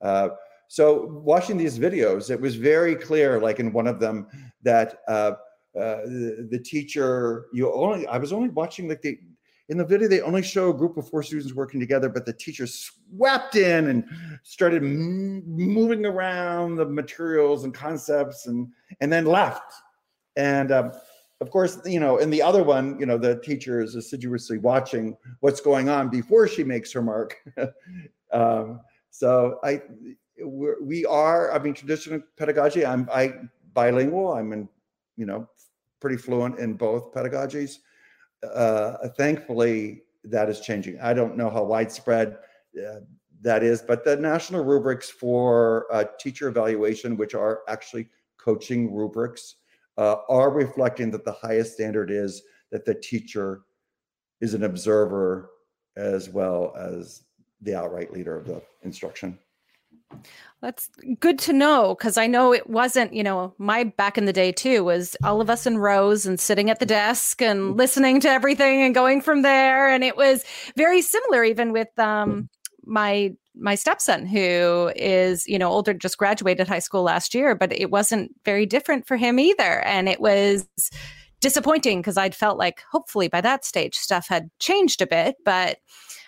[0.00, 0.30] Uh,
[0.68, 4.26] so watching these videos, it was very clear, like in one of them,
[4.62, 5.32] that uh,
[5.78, 9.18] uh, the, the, teacher, you only, I was only watching like the,
[9.70, 12.32] in the video, they only show a group of four students working together, but the
[12.32, 14.04] teacher swept in and
[14.42, 18.68] started m- moving around the materials and concepts and,
[19.00, 19.72] and then left.
[20.34, 20.90] And um,
[21.40, 25.16] of course, you know, in the other one, you know, the teacher is assiduously watching
[25.38, 27.36] what's going on before she makes her mark.
[28.32, 28.80] um,
[29.10, 29.82] so I,
[30.40, 33.34] we're, we are, I mean, traditional pedagogy, I'm I
[33.72, 34.32] bilingual.
[34.32, 34.68] I'm in,
[35.16, 35.48] you know,
[36.00, 37.76] pretty fluent in both pedagogies.
[38.42, 41.00] Uh, thankfully, that is changing.
[41.00, 42.38] I don't know how widespread
[42.78, 43.00] uh,
[43.42, 49.56] that is, but the national rubrics for uh, teacher evaluation, which are actually coaching rubrics,
[49.98, 53.62] uh, are reflecting that the highest standard is that the teacher
[54.40, 55.50] is an observer
[55.96, 57.24] as well as
[57.62, 59.38] the outright leader of the instruction.
[60.60, 64.32] That's good to know because I know it wasn't, you know, my back in the
[64.32, 67.78] day too was all of us in rows and sitting at the desk and mm.
[67.78, 69.88] listening to everything and going from there.
[69.88, 70.44] And it was
[70.76, 72.50] very similar even with um,
[72.84, 77.72] my my stepson who is you know older just graduated high school last year but
[77.72, 80.68] it wasn't very different for him either and it was
[81.40, 85.78] disappointing because i'd felt like hopefully by that stage stuff had changed a bit but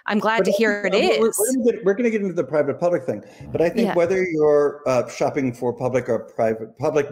[0.07, 1.39] I'm glad but to hear it we're, is.
[1.85, 3.95] We're going to get into the private public thing, but I think yeah.
[3.95, 7.09] whether you're uh, shopping for public or private, public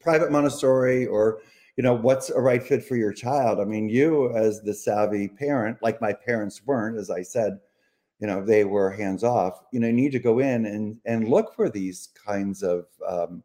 [0.00, 1.40] private Montessori, or
[1.76, 3.60] you know what's a right fit for your child.
[3.60, 7.58] I mean, you as the savvy parent, like my parents weren't, as I said,
[8.20, 9.62] you know, they were hands off.
[9.72, 13.42] You know, need to go in and and look for these kinds of um,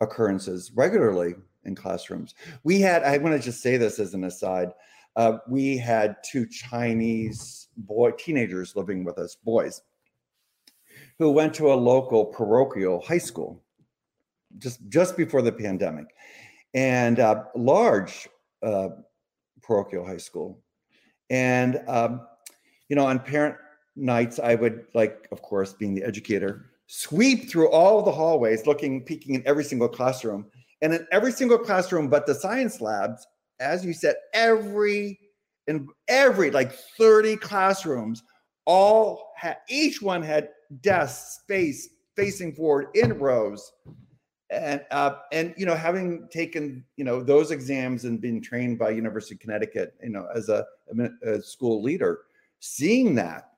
[0.00, 2.34] occurrences regularly in classrooms.
[2.64, 3.02] We had.
[3.04, 4.72] I want to just say this as an aside.
[5.18, 9.82] Uh, we had two Chinese boy teenagers living with us, boys,
[11.18, 13.60] who went to a local parochial high school
[14.58, 16.06] just just before the pandemic,
[16.72, 18.28] and uh, large
[18.62, 18.90] uh,
[19.60, 20.62] parochial high school,
[21.30, 22.20] and um,
[22.88, 23.56] you know on parent
[23.96, 29.02] nights I would like, of course, being the educator, sweep through all the hallways, looking,
[29.02, 30.46] peeking in every single classroom,
[30.80, 33.26] and in every single classroom, but the science labs,
[33.60, 35.18] as you said, every
[35.66, 38.22] in every like 30 classrooms,
[38.64, 43.72] all had each one had desks space facing forward in rows.
[44.50, 48.90] And uh, and you know, having taken you know those exams and been trained by
[48.90, 50.64] University of Connecticut, you know, as a,
[51.22, 52.20] a school leader,
[52.60, 53.50] seeing that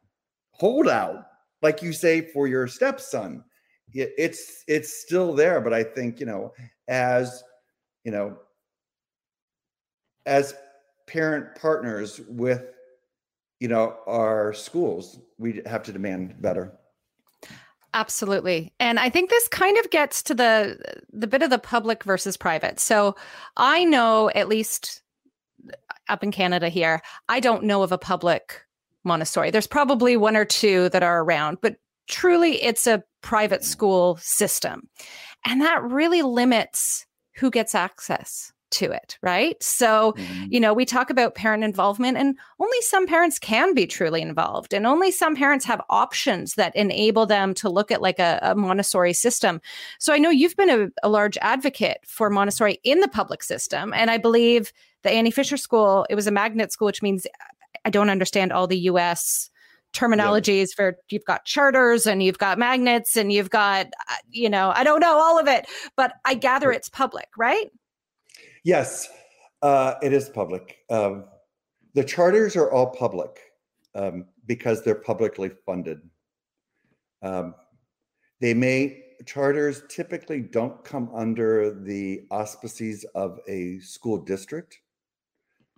[0.50, 1.26] holdout,
[1.62, 3.44] like you say for your stepson,
[3.92, 5.60] it, it's it's still there.
[5.60, 6.52] But I think you know,
[6.88, 7.44] as
[8.02, 8.36] you know,
[10.26, 10.54] as
[11.06, 12.66] parent partners with
[13.60, 16.72] you know, our schools, we have to demand better.
[17.92, 18.72] Absolutely.
[18.80, 20.78] And I think this kind of gets to the
[21.12, 22.80] the bit of the public versus private.
[22.80, 23.16] So
[23.56, 25.02] I know at least
[25.68, 25.74] uh,
[26.08, 28.62] up in Canada here, I don't know of a public
[29.04, 29.50] Montessori.
[29.50, 31.76] There's probably one or two that are around, but
[32.08, 34.88] truly it's a private school system.
[35.44, 37.06] And that really limits
[37.36, 39.60] who gets access to it, right?
[39.62, 40.44] So, mm-hmm.
[40.50, 44.72] you know, we talk about parent involvement, and only some parents can be truly involved,
[44.72, 48.54] and only some parents have options that enable them to look at like a, a
[48.54, 49.60] Montessori system.
[49.98, 53.92] So, I know you've been a, a, large advocate for Montessori in the public system,
[53.94, 57.26] and I believe the Annie Fisher School, it was a magnet school, which means
[57.84, 59.50] I don't understand all the US
[59.92, 60.74] terminologies yeah.
[60.76, 64.84] for you've got charters and you've got magnets and you've got uh, you know i
[64.84, 67.72] don't know all of it but i gather it's public right
[68.64, 69.08] Yes,
[69.62, 70.78] uh, it is public.
[70.90, 71.24] Um,
[71.94, 73.38] the charters are all public
[73.94, 76.00] um, because they're publicly funded.
[77.22, 77.54] Um,
[78.40, 84.78] they may charters typically don't come under the auspices of a school district.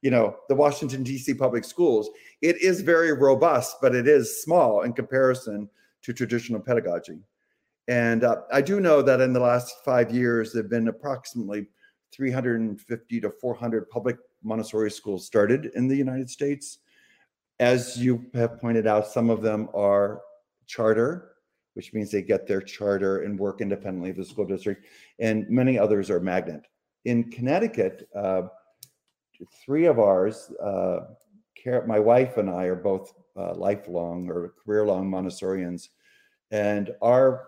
[0.03, 2.11] you know the washington d.c public schools
[2.43, 5.69] it is very robust but it is small in comparison
[6.03, 7.19] to traditional pedagogy.
[7.89, 11.67] And uh, i do know that in the last five years there have been approximately
[12.13, 16.79] 350 to 400 public montessori schools started in the united states.
[17.61, 20.21] As you have pointed out some of them are
[20.67, 21.29] charter
[21.75, 24.87] which means they get their charter and work independently of the school district
[25.19, 26.67] and many others are magnet.
[27.05, 28.43] In connecticut uh,
[29.65, 31.01] three of ours, uh,
[31.87, 35.89] my wife and I are both uh, lifelong or career long Montessorians.
[36.51, 37.47] And our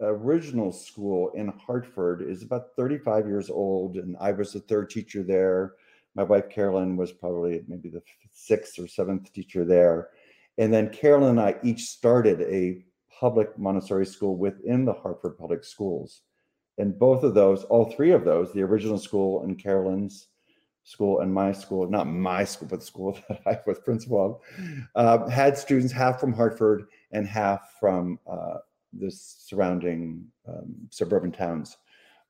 [0.00, 3.96] original school in Hartford is about 35 years old.
[3.96, 5.74] And I was the third teacher there.
[6.14, 10.08] My wife, Carolyn, was probably maybe the sixth or seventh teacher there.
[10.58, 12.84] And then Carolyn and I each started a
[13.18, 16.22] public Montessori school within the Hartford Public Schools.
[16.78, 20.28] And both of those, all three of those, the original school and Carolyn's,
[20.90, 24.40] school and my school, not my school, but the school that I was principal of,
[24.96, 28.58] uh, had students half from Hartford and half from uh,
[28.92, 31.76] the surrounding um, suburban towns.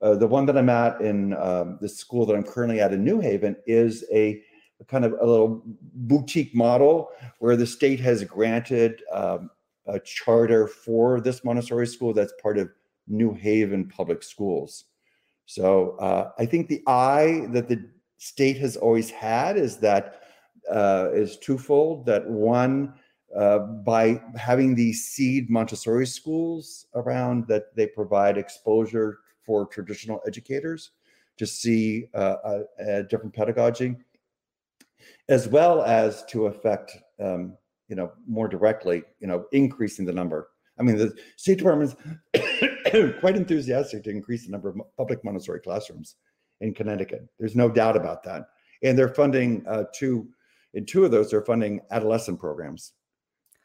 [0.03, 3.03] Uh, the one that I'm at in um, the school that I'm currently at in
[3.03, 4.43] New Haven is a,
[4.79, 5.63] a, kind of a little
[5.95, 9.51] boutique model where the state has granted um,
[9.87, 12.71] a charter for this Montessori school that's part of
[13.09, 14.85] New Haven Public Schools.
[15.47, 17.85] So uh, I think the eye that the
[18.21, 20.21] state has always had is that
[20.71, 22.05] uh, is twofold.
[22.07, 22.93] That one,
[23.35, 30.91] uh, by having these seed Montessori schools around, that they provide exposure for traditional educators
[31.39, 33.97] to see uh, a, a, different pedagogy,
[35.31, 37.57] as well as to affect, um,
[37.89, 40.51] you know, more directly, you know, increasing the number.
[40.79, 41.97] I mean, the state department
[42.35, 46.17] is quite enthusiastic to increase the number of public Montessori classrooms
[46.61, 47.27] in Connecticut.
[47.39, 48.49] There's no doubt about that.
[48.83, 50.29] And they're funding uh, two,
[50.75, 52.93] in two of those, they're funding adolescent programs,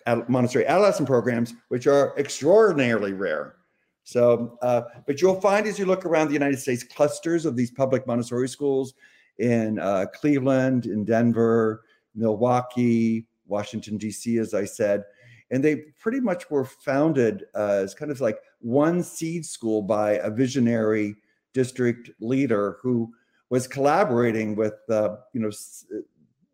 [0.06, 3.56] Ad- Montessori adolescent programs, which are extraordinarily rare.
[4.04, 7.72] So, uh, but you'll find as you look around the United States, clusters of these
[7.72, 8.94] public Montessori schools
[9.40, 11.84] in uh, Cleveland, in Denver,
[12.14, 15.04] Milwaukee, Washington, D.C., as I said.
[15.52, 20.14] And they pretty much were founded uh, as kind of like one seed school by
[20.14, 21.16] a visionary
[21.56, 23.12] district leader who
[23.50, 25.52] was collaborating with uh, you know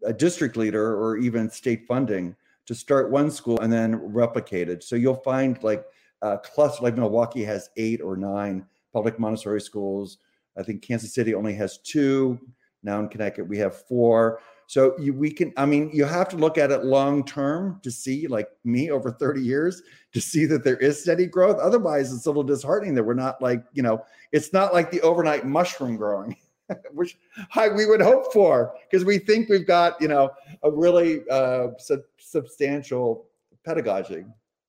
[0.06, 2.36] a district leader or even state funding
[2.68, 4.84] to start one school and then replicate it.
[4.84, 5.84] So you'll find like
[6.22, 10.20] a cluster like Milwaukee has eight or nine public Montessori schools.
[10.58, 12.40] I think Kansas City only has two.
[12.84, 14.40] Now in Connecticut, we have four.
[14.72, 17.92] So you, we can, I mean, you have to look at it long term to
[17.92, 19.82] see, like me over 30 years,
[20.14, 21.60] to see that there is steady growth.
[21.60, 24.02] Otherwise, it's a little disheartening that we're not like, you know,
[24.32, 26.38] it's not like the overnight mushroom growing,
[26.94, 27.18] which
[27.54, 30.30] I, we would hope for, because we think we've got, you know,
[30.64, 33.26] a really uh, sub- substantial
[33.66, 34.24] pedagogy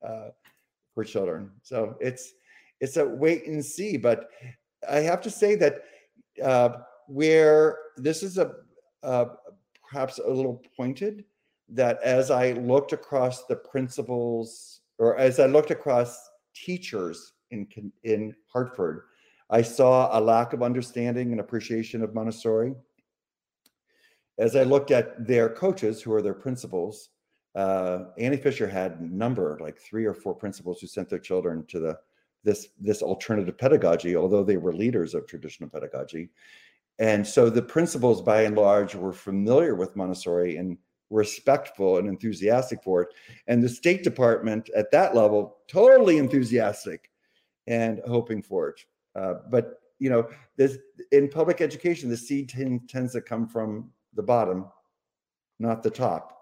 [0.05, 0.31] uh,
[0.97, 1.49] for children.
[1.63, 2.33] So it's
[2.81, 3.99] it's a wait and see.
[3.99, 4.31] But
[4.91, 5.83] I have to say that
[6.43, 6.71] uh,
[7.07, 8.55] where this is a
[9.05, 9.27] uh,
[9.93, 11.24] perhaps a little pointed,
[11.68, 17.68] that as I looked across the principals or as I looked across teachers in
[18.05, 19.03] in Hartford,
[19.51, 22.74] I saw a lack of understanding and appreciation of Montessori.
[24.38, 27.11] As I looked at their coaches, who are their principals,
[27.55, 31.78] uh, Annie Fisher had number, like three or four principals who sent their children to
[31.78, 31.99] the
[32.45, 36.30] this this alternative pedagogy, although they were leaders of traditional pedagogy.
[36.99, 40.78] And so the principals, by and large, were familiar with Montessori and
[41.11, 43.09] respectful and enthusiastic for it.
[43.47, 47.11] And the State Department at that level, totally enthusiastic
[47.66, 48.80] and hoping for it.
[49.14, 50.78] Uh, but you know, this
[51.12, 54.66] in public education, the seed t- tends to come from the bottom,
[55.61, 56.38] not the top.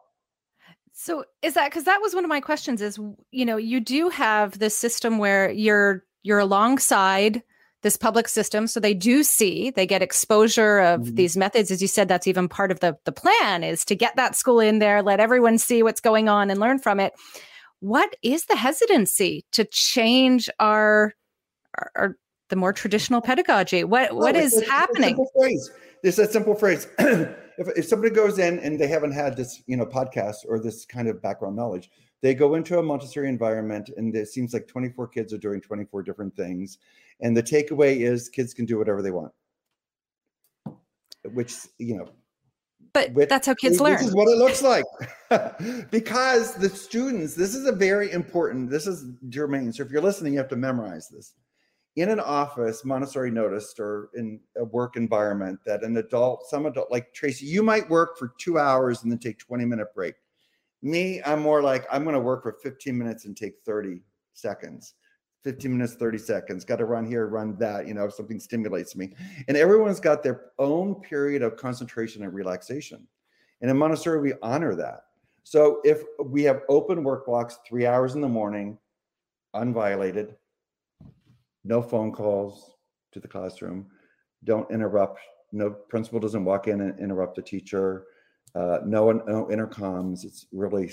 [0.93, 2.81] So is that because that was one of my questions?
[2.81, 2.99] Is
[3.31, 7.43] you know you do have this system where you're you're alongside
[7.83, 8.67] this public system.
[8.67, 11.15] So they do see they get exposure of mm-hmm.
[11.15, 11.71] these methods.
[11.71, 14.61] As you said that's even part of the the plan is to get that school
[14.61, 17.13] in there let everyone see what's going on and learn from it.
[17.81, 21.15] What is the hesitancy to change our
[21.79, 22.17] our, our
[22.49, 23.85] the more traditional pedagogy?
[23.85, 25.71] What what is happening it's a phrase.
[26.05, 26.87] A simple phrase.
[27.59, 30.87] If, if somebody goes in and they haven't had this you know podcast or this
[30.87, 31.91] kind of background knowledge
[32.23, 36.03] they go into a montessori environment and it seems like 24 kids are doing 24
[36.03, 36.79] different things
[37.21, 39.33] and the takeaway is kids can do whatever they want.
[41.33, 42.09] Which you know
[42.93, 43.97] but with, that's how kids this learn.
[43.99, 44.85] this is what it looks like.
[45.91, 50.33] Because the students this is a very important this is germane so if you're listening
[50.33, 51.35] you have to memorize this.
[51.97, 56.91] In an office montessori noticed or in a work environment that an adult some adult
[56.91, 60.15] like tracy you might work for two hours and then take 20 minute break
[60.83, 64.01] me i'm more like i'm going to work for 15 minutes and take 30
[64.41, 64.95] seconds.
[65.45, 66.65] 15 minutes 30 seconds.
[66.65, 69.15] Got to run here run that you know something stimulates me.
[69.49, 73.07] And everyone's got their own period of concentration and relaxation.
[73.61, 75.05] And in montessori we honor that.
[75.43, 78.79] So if we have open work blocks three hours in the morning
[79.57, 80.37] unviolated
[81.65, 82.77] no phone calls
[83.11, 83.85] to the classroom
[84.45, 85.19] don't interrupt
[85.51, 88.07] no principal doesn't walk in and interrupt the teacher
[88.55, 90.25] uh, no, no intercoms.
[90.25, 90.91] It's really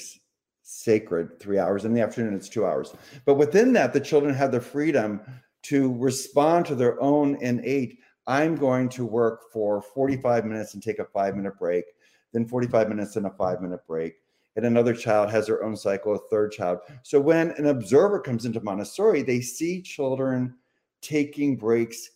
[0.64, 1.40] sacred.
[1.40, 2.94] Three hours in the afternoon it's two hours.
[3.26, 5.22] But within that the children have the freedom
[5.64, 11.00] to respond to their own innate i'm going to work for 45 minutes and take
[11.00, 11.86] a five minute break
[12.34, 14.16] then 45 minutes and a five minute break.
[14.56, 16.80] And another child has their own cycle a third child.
[17.04, 20.56] So when an observer comes into montessori they see children
[21.02, 22.10] taking breaks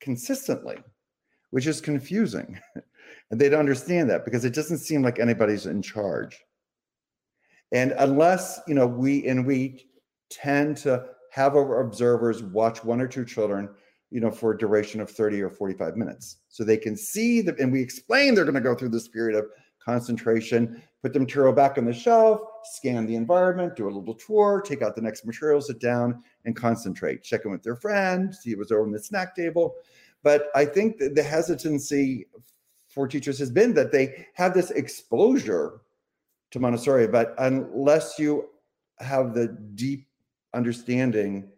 [0.00, 0.78] consistently
[1.50, 2.58] which is confusing
[3.30, 6.38] and they don't understand that because it doesn't seem like anybody's in charge
[7.72, 9.86] and unless, you know, we and we
[10.30, 13.68] tend to have our observers watch one or two children,
[14.10, 16.36] you know, for a duration of 30 or 45 minutes.
[16.48, 19.38] So they can see that, and we explain they're going to go through this period
[19.38, 19.46] of
[19.82, 24.60] concentration, put the material back on the shelf, scan the environment, do a little tour,
[24.60, 28.54] take out the next material, sit down and concentrate, check in with their friend, see
[28.54, 29.74] what's over on the snack table.
[30.22, 32.26] But I think that the hesitancy
[32.92, 35.80] for teachers has been that they have this exposure
[36.50, 38.50] to Montessori, but unless you
[39.00, 40.06] have the deep
[40.52, 41.48] understanding,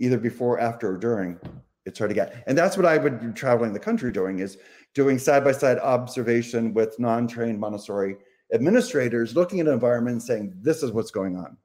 [0.00, 1.38] either before, after, or during,
[1.86, 2.42] it's hard to get.
[2.46, 4.58] And that's what I would be traveling the country doing is
[4.94, 8.16] doing side by side observation with non-trained Montessori
[8.52, 11.56] administrators, looking at an environment and saying, this is what's going on.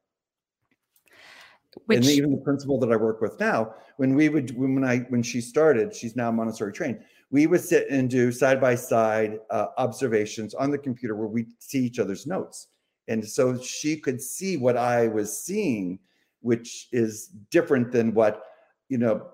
[1.86, 1.97] Which...
[1.97, 5.24] And even the principal that I work with now, when we would when I when
[5.24, 9.39] she started, she's now Montessori trained we would sit and do side by side
[9.78, 12.67] observations on the computer where we see each other's notes.
[13.07, 15.99] And so she could see what I was seeing,
[16.41, 18.43] which is different than what,
[18.89, 19.28] you know,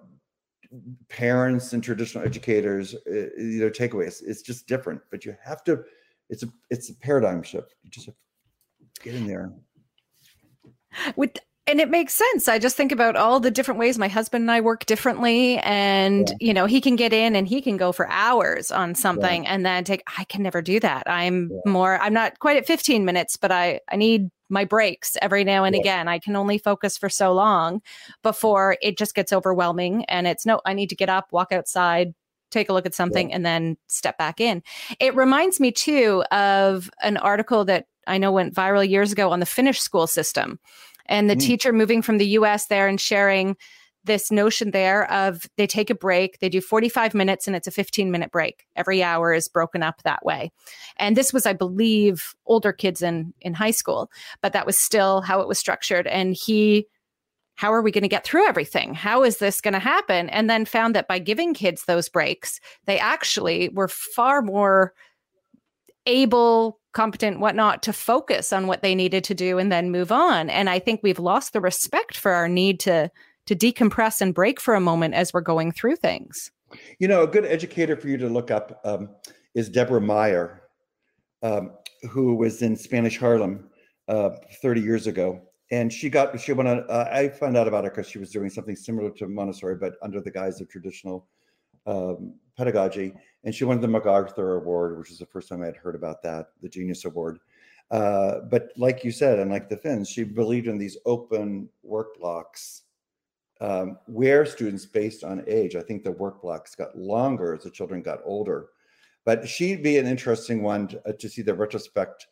[1.08, 4.24] parents and traditional educators, uh, you know, takeaways.
[4.26, 5.84] It's just different, but you have to,
[6.30, 7.76] it's a, it's a paradigm shift.
[7.84, 9.52] You just have to get in there.
[11.16, 11.32] With
[11.66, 12.50] and it makes sense.
[12.50, 15.60] I just think about all the different ways my husband and I work differently.
[15.60, 16.36] And, yeah.
[16.40, 19.54] you know, he can get in and he can go for hours on something yeah.
[19.54, 21.04] and then take, I can never do that.
[21.10, 21.72] I'm yeah.
[21.72, 25.64] more, I'm not quite at 15 minutes, but I, I need my breaks every now
[25.64, 26.10] and again.
[26.10, 27.82] I can only focus for so long
[28.24, 30.04] before it just gets overwhelming.
[30.06, 32.14] And it's no, I need to get up, walk outside,
[32.52, 34.64] take a look at something, and then step back in.
[35.00, 39.40] It reminds me too of an article that I know went viral years ago on
[39.40, 40.60] the Finnish school system
[41.06, 41.42] and the mm.
[41.42, 43.56] teacher moving from the US there and sharing
[44.06, 47.72] this notion there of they take a break, they do 45 minutes and it's a
[47.72, 48.66] 15 minute break.
[48.76, 50.52] Every hour is broken up that way.
[50.98, 55.22] And this was, I believe, older kids in, in high school, but that was still
[55.22, 56.08] how it was structured.
[56.08, 56.88] And he,
[57.56, 58.94] how are we going to get through everything?
[58.94, 60.30] How is this going to happen?
[60.30, 64.94] And then found that by giving kids those breaks, they actually were far more
[66.06, 70.50] able, competent, whatnot, to focus on what they needed to do and then move on.
[70.50, 73.12] And I think we've lost the respect for our need to
[73.46, 76.52] to decompress and break for a moment as we're going through things.
[77.00, 79.10] You know, a good educator for you to look up um,
[79.54, 80.64] is Deborah Meier,
[81.42, 81.72] um,
[82.10, 83.70] who was in Spanish Harlem
[84.08, 84.30] uh,
[84.62, 85.42] 30 years ago.
[85.72, 88.32] And she got, she went on, uh, I found out about her because she was
[88.32, 91.28] doing something similar to Montessori, but under the guise of traditional
[91.86, 95.76] um, pedagogy, and she won the MacArthur Award, which is the first time I had
[95.78, 97.40] heard about that, the Genius Award.
[97.92, 102.18] Uh, but like you said, and like the Finns, she believed in these open work
[102.20, 102.84] blocks
[103.62, 107.70] um, where students, based on age, I think the work blocks got longer as the
[107.70, 108.70] children got older.
[109.26, 112.28] But she'd be an interesting one to, uh, to see the retrospect,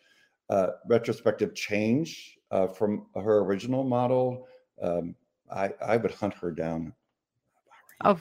[0.49, 4.47] uh, retrospective change uh, from her original model.
[4.81, 5.15] Um,
[5.49, 6.93] I, I would hunt her down.
[8.03, 8.19] Oh,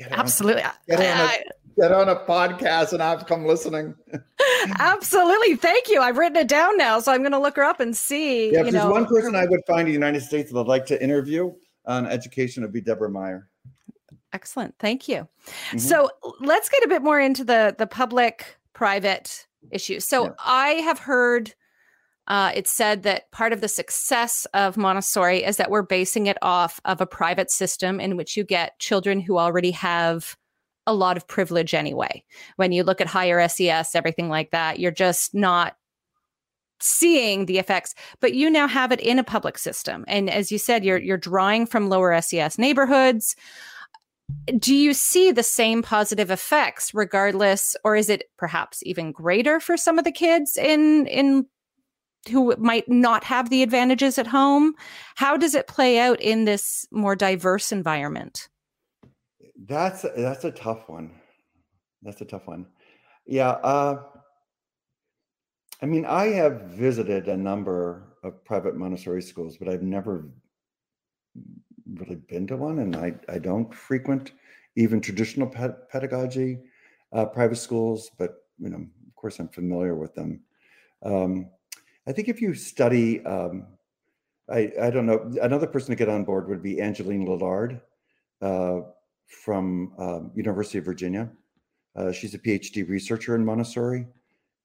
[0.00, 0.62] Get Absolutely.
[0.62, 1.38] On, get, on a,
[1.78, 3.94] get on a podcast and I've come listening.
[4.78, 5.56] Absolutely.
[5.56, 6.00] Thank you.
[6.00, 7.00] I've written it down now.
[7.00, 8.50] So I'm going to look her up and see.
[8.50, 10.66] Yeah, if there's know, one person I would find in the United States that I'd
[10.66, 11.52] like to interview
[11.84, 13.50] on education, would be Deborah Meier.
[14.32, 14.74] Excellent.
[14.78, 15.28] Thank you.
[15.44, 15.78] Mm-hmm.
[15.78, 16.08] So
[16.40, 20.06] let's get a bit more into the, the public private issues.
[20.06, 20.30] So yeah.
[20.38, 21.54] I have heard
[22.30, 26.38] uh, it said that part of the success of Montessori is that we're basing it
[26.42, 30.36] off of a private system in which you get children who already have
[30.86, 32.22] a lot of privilege anyway.
[32.54, 35.74] When you look at higher SES, everything like that, you're just not
[36.82, 40.56] seeing the effects but you now have it in a public system and as you
[40.56, 43.36] said you're you're drawing from lower SES neighborhoods
[44.58, 49.76] do you see the same positive effects regardless or is it perhaps even greater for
[49.76, 51.44] some of the kids in in
[52.28, 54.74] who might not have the advantages at home.
[55.16, 58.48] How does it play out in this more diverse environment?
[59.66, 61.12] That's that's a tough one.
[62.02, 62.66] That's a tough one.
[63.26, 64.02] Yeah uh,
[65.82, 70.28] i mean i have visited a number of private montessori schools but i've never
[71.94, 74.32] really been to one and i i don't frequent
[74.76, 76.58] even traditional pedagogy
[77.12, 80.40] uh, private schools but you know of course i'm familiar with them.
[81.02, 81.50] Um,
[82.06, 83.66] I think if you study, um,
[84.50, 87.80] I, I don't know, another person to get on board would be Angeline Lillard
[88.40, 88.80] uh,
[89.26, 91.30] from um, University of Virginia.
[91.94, 94.06] Uh, she's a PhD researcher in Montessori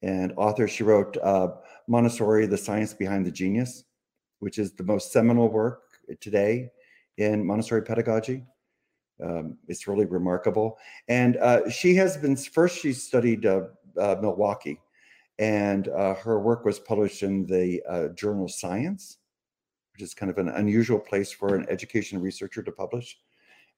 [0.01, 0.67] and author.
[0.67, 1.49] She wrote uh,
[1.87, 3.83] Montessori, The Science Behind the Genius,
[4.39, 5.81] which is the most seminal work
[6.21, 6.71] today
[7.17, 8.43] in Montessori pedagogy.
[9.23, 10.77] Um, it's really remarkable.
[11.07, 13.63] And uh, she has been, first she studied uh,
[13.99, 14.79] uh, Milwaukee
[15.39, 19.17] and uh, her work was published in the uh, journal Science,
[19.93, 23.17] which is kind of an unusual place for an education researcher to publish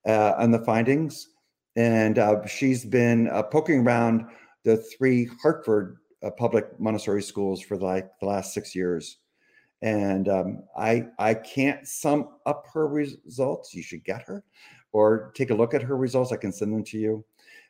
[0.08, 1.30] uh, on the findings.
[1.76, 4.26] And uh, she's been uh, poking around
[4.64, 9.18] the three Hartford uh, public Montessori schools for like the last six years.
[9.84, 13.76] And um, I I can't sum up her results.
[13.76, 14.44] You should get her,
[14.92, 16.32] or take a look at her results.
[16.32, 17.26] I can send them to you.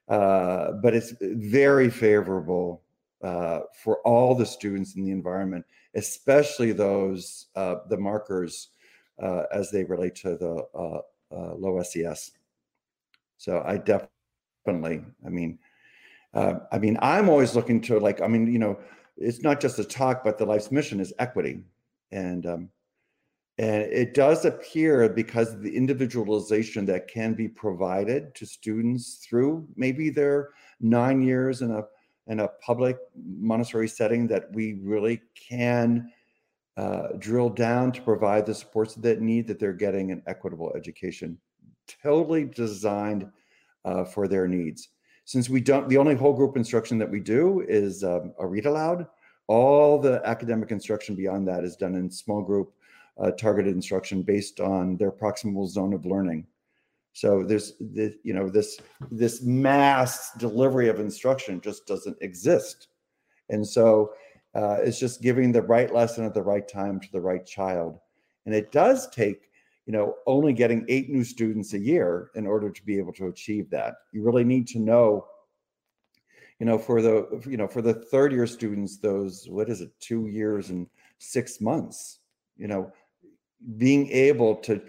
[0.07, 2.81] but it's very favorable
[3.23, 5.65] uh, for all the students in the environment,
[5.95, 8.69] especially those uh, the markers
[9.21, 11.01] uh, as they relate to the uh,
[11.35, 12.31] uh, low SES.
[13.37, 15.59] So I definitely, I mean,
[16.33, 18.77] I mean, I'm always looking to like, I mean, you know,
[19.17, 21.63] it's not just a talk, but the life's mission is equity,
[22.11, 22.69] and um,
[23.57, 29.67] and it does appear because of the individualization that can be provided to students through
[29.75, 30.49] maybe their
[30.79, 31.83] nine years in a
[32.27, 36.11] in a public Montessori setting that we really can
[36.75, 41.37] uh, drill down to provide the supports that need that they're getting an equitable education,
[42.03, 43.27] totally designed
[43.85, 44.89] uh, for their needs.
[45.25, 48.65] Since we don't, the only whole group instruction that we do is um, a read
[48.65, 49.07] aloud.
[49.47, 52.73] All the academic instruction beyond that is done in small group
[53.17, 56.45] uh, targeted instruction based on their proximal zone of learning.
[57.17, 58.77] So there's the, you know this
[59.09, 62.89] this mass delivery of instruction just doesn't exist,
[63.49, 64.13] and so
[64.53, 67.97] uh, it's just giving the right lesson at the right time to the right child,
[68.45, 69.49] and it does take
[69.87, 73.29] you know only getting eight new students a year in order to be able to
[73.29, 73.95] achieve that.
[74.13, 75.25] You really need to know
[76.59, 79.89] you know for the you know for the third year students those what is it
[79.99, 80.85] two years and
[81.17, 82.19] six months
[82.57, 82.91] you know
[83.77, 84.79] being able to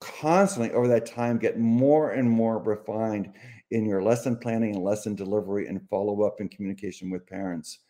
[0.00, 3.32] constantly over that time get more and more refined
[3.70, 7.80] in your lesson planning and lesson delivery and follow up and communication with parents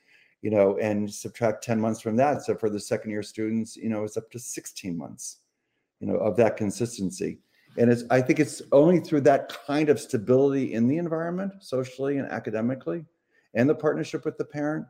[0.42, 2.42] you know and subtract 10 months from that.
[2.42, 5.38] So for the second year students you know it's up to 16 months
[6.00, 7.38] you know of that consistency.
[7.78, 12.18] And it's i think it's only through that kind of stability in the environment socially
[12.18, 13.04] and academically
[13.54, 14.86] and the partnership with the parent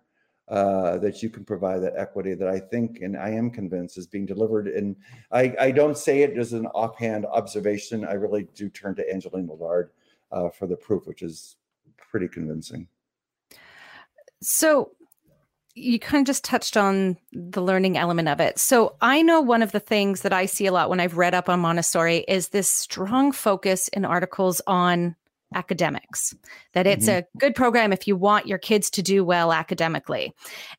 [0.48, 4.06] uh, that you can provide that equity that I think and I am convinced is
[4.06, 4.68] being delivered.
[4.68, 4.96] And
[5.32, 8.04] I, I don't say it as an offhand observation.
[8.04, 9.88] I really do turn to Angeline Lillard
[10.30, 11.56] uh, for the proof, which is
[11.96, 12.86] pretty convincing.
[14.40, 14.92] So
[15.74, 18.58] you kind of just touched on the learning element of it.
[18.58, 21.34] So I know one of the things that I see a lot when I've read
[21.34, 25.16] up on Montessori is this strong focus in articles on
[25.54, 26.34] academics,
[26.72, 27.20] that it's mm-hmm.
[27.20, 30.32] a good program if you want your kids to do well academically.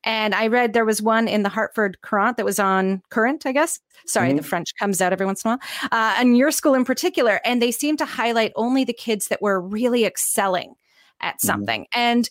[0.03, 3.51] And I read there was one in the Hartford Courant that was on Current, I
[3.51, 3.79] guess.
[4.05, 4.37] Sorry, mm-hmm.
[4.37, 5.89] the French comes out every once in a while.
[5.91, 7.39] Uh, and your school in particular.
[7.45, 10.75] And they seem to highlight only the kids that were really excelling
[11.21, 11.47] at mm-hmm.
[11.47, 11.81] something.
[11.83, 11.99] Mm-hmm.
[11.99, 12.29] And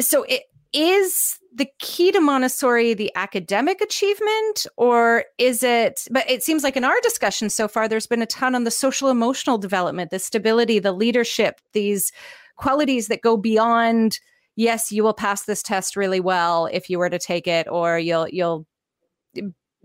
[0.00, 0.42] so it
[0.72, 6.06] is the key to Montessori the academic achievement, or is it?
[6.10, 8.70] But it seems like in our discussion so far, there's been a ton on the
[8.70, 12.10] social emotional development, the stability, the leadership, these
[12.56, 14.18] qualities that go beyond.
[14.56, 17.98] Yes, you will pass this test really well if you were to take it, or
[17.98, 18.66] you'll you'll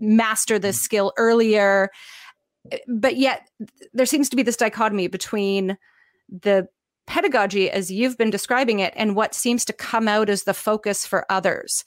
[0.00, 0.84] master this mm-hmm.
[0.84, 1.90] skill earlier.
[2.86, 3.48] But yet,
[3.92, 5.76] there seems to be this dichotomy between
[6.28, 6.68] the
[7.08, 11.06] pedagogy as you've been describing it and what seems to come out as the focus
[11.06, 11.84] for others.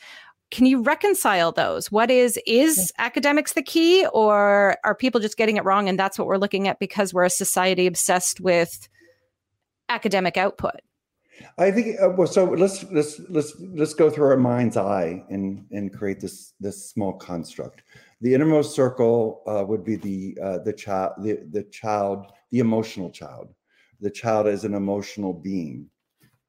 [0.49, 1.91] Can you reconcile those?
[1.91, 6.19] What is is academics the key or are people just getting it wrong and that's
[6.19, 8.89] what we're looking at because we're a society obsessed with
[9.87, 10.81] academic output?
[11.57, 15.65] I think uh, well so let's let's let's let's go through our mind's eye and
[15.71, 17.83] and create this this small construct.
[18.21, 23.09] The innermost circle uh, would be the uh, the child the, the child the emotional
[23.09, 23.53] child
[24.01, 25.87] the child as an emotional being.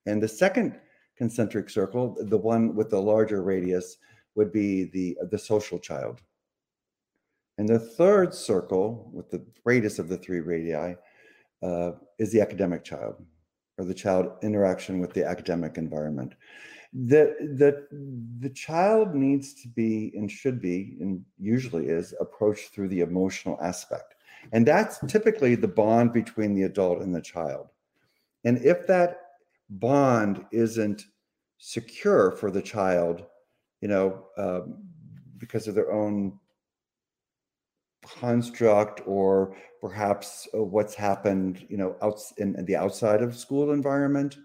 [0.06, 0.80] And the second
[1.16, 3.98] concentric circle, the one with the larger radius,
[4.34, 6.22] would be the, the social child.
[7.58, 10.96] And the third circle, with the radius of the three radii,
[11.62, 13.24] uh, is the academic child,
[13.78, 16.34] or the child interaction with the academic environment.
[16.94, 17.86] The, the,
[18.40, 23.58] the child needs to be and should be, and usually is, approached through the emotional
[23.62, 24.14] aspect.
[24.50, 27.68] And that's typically the bond between the adult and the child.
[28.44, 29.18] And if that
[29.70, 31.04] bond isn't
[31.58, 33.24] secure for the child,
[33.80, 34.82] you know, um,
[35.38, 36.38] because of their own
[38.04, 43.72] construct or perhaps uh, what's happened, you know, out in, in, the outside of school
[43.72, 44.38] environment,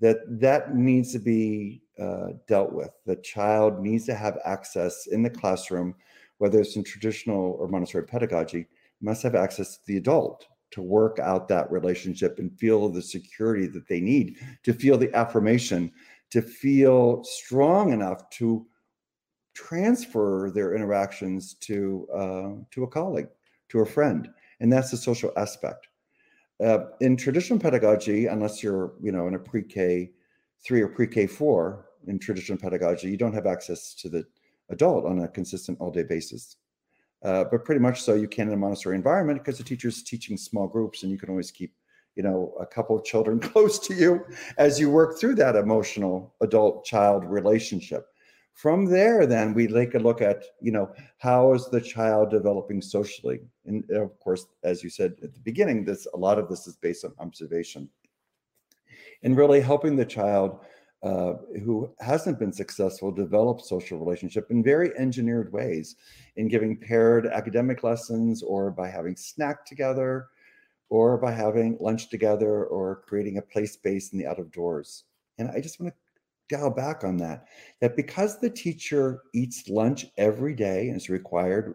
[0.00, 2.90] that that needs to be uh, dealt with.
[3.06, 5.94] The child needs to have access in the classroom,
[6.38, 8.66] whether it's in traditional or Montessori pedagogy,
[9.04, 13.66] must have access to the adult to work out that relationship and feel the security
[13.66, 15.92] that they need to feel the affirmation
[16.30, 18.66] to feel strong enough to
[19.54, 23.28] transfer their interactions to uh, to a colleague
[23.68, 24.28] to a friend.
[24.58, 25.86] And that's the social aspect.
[26.62, 30.10] Uh, in traditional pedagogy unless you're you know in a pre-k
[30.64, 34.24] 3 or pre-k 4 in traditional pedagogy you don't have access to the
[34.70, 36.56] adult on a consistent all day basis
[37.24, 40.36] uh, but pretty much so you can in a Montessori environment because the teacher's teaching
[40.36, 41.72] small groups and you can always keep,
[42.16, 44.24] you know, a couple of children close to you
[44.58, 48.06] as you work through that emotional adult child relationship.
[48.52, 52.80] From there, then we take a look at, you know, how is the child developing
[52.80, 53.40] socially?
[53.66, 56.76] And of course, as you said at the beginning, this a lot of this is
[56.76, 57.88] based on observation.
[59.24, 60.60] And really helping the child
[61.04, 65.96] uh, who hasn't been successful develop social relationship in very engineered ways
[66.36, 70.28] in giving paired academic lessons or by having snack together
[70.88, 75.04] or by having lunch together or creating a play space in the out of doors.
[75.38, 77.48] And i just want to dial back on that
[77.80, 81.74] that because the teacher eats lunch every day and is required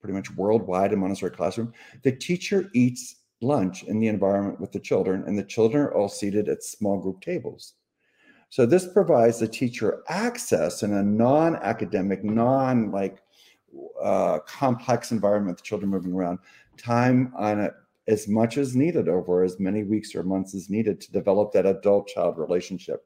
[0.00, 4.80] pretty much worldwide in montessori classroom the teacher eats lunch in the environment with the
[4.80, 7.74] children and the children are all seated at small group tables
[8.50, 13.22] so this provides the teacher access in a non-academic, non like
[14.02, 16.38] uh, complex environment with children moving around,
[16.76, 17.74] time on it
[18.06, 21.66] as much as needed over as many weeks or months as needed to develop that
[21.66, 23.04] adult child relationship.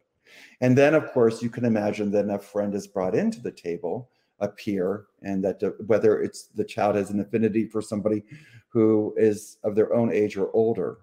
[0.60, 4.10] And then, of course, you can imagine that a friend is brought into the table,
[4.38, 8.22] a peer, and that whether it's the child has an affinity for somebody
[8.68, 10.98] who is of their own age or older,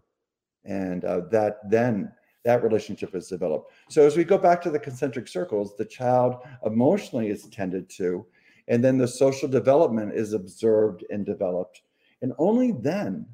[0.64, 2.12] and uh, that then
[2.46, 3.72] that relationship is developed.
[3.90, 6.36] So as we go back to the concentric circles, the child
[6.66, 8.26] emotionally is tended to,
[8.68, 11.82] and then the social development is observed and developed,
[12.22, 13.26] and only then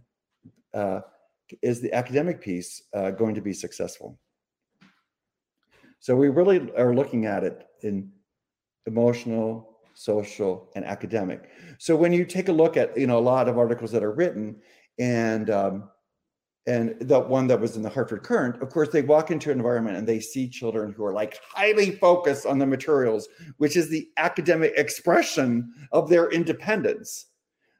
[0.74, 1.02] uh,
[1.62, 4.20] is the academic piece uh, going to be successful.
[6.00, 8.12] So we really are looking at it in
[8.86, 11.50] emotional, social, and academic.
[11.78, 14.12] So when you take a look at you know a lot of articles that are
[14.14, 14.58] written,
[15.00, 15.90] and um,
[16.68, 19.58] and the one that was in the Hartford Courant, of course, they walk into an
[19.58, 23.88] environment and they see children who are like highly focused on the materials, which is
[23.88, 27.28] the academic expression of their independence.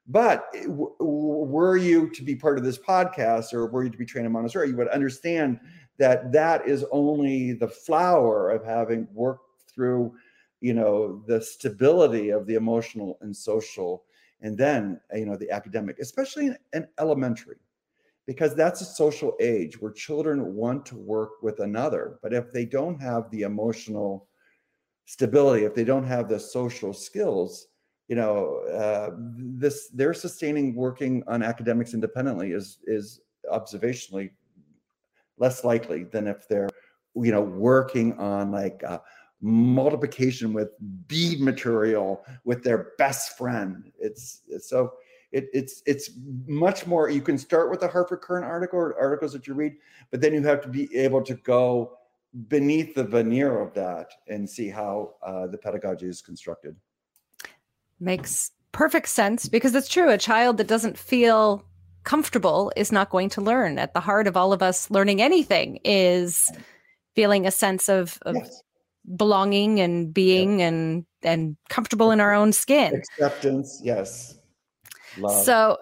[0.06, 3.98] But eh, w- were you to be part of this podcast or were you to
[3.98, 5.58] be trained in Montessori, you would understand
[5.98, 10.14] that that is only the flower of having worked through,
[10.60, 14.04] you know, the stability of the emotional and social,
[14.42, 17.56] and then, you know, the academic, especially in, in elementary
[18.26, 22.18] because that's a social age where children want to work with another.
[22.22, 24.28] But if they don't have the emotional
[25.04, 27.68] stability, if they don't have the social skills,
[28.08, 33.20] you know, uh, this their sustaining working on academics independently is is
[33.52, 34.30] observationally
[35.38, 36.68] less likely than if they're,
[37.14, 38.98] you know, working on like uh,
[39.40, 40.70] multiplication with
[41.08, 43.92] bead material with their best friend.
[43.98, 44.92] It's, it's so
[45.32, 46.10] it, it's it's
[46.46, 47.10] much more.
[47.10, 49.74] You can start with the Hartford Courant article or articles that you read,
[50.10, 51.98] but then you have to be able to go
[52.48, 56.76] beneath the veneer of that and see how uh, the pedagogy is constructed.
[57.98, 60.10] Makes perfect sense because it's true.
[60.10, 61.64] A child that doesn't feel
[62.04, 63.78] comfortable is not going to learn.
[63.78, 66.50] At the heart of all of us learning anything is
[67.14, 68.62] feeling a sense of, of yes.
[69.16, 72.94] belonging and being and and comfortable in our own skin.
[72.94, 74.38] Acceptance, yes.
[75.18, 75.44] Love.
[75.44, 75.78] So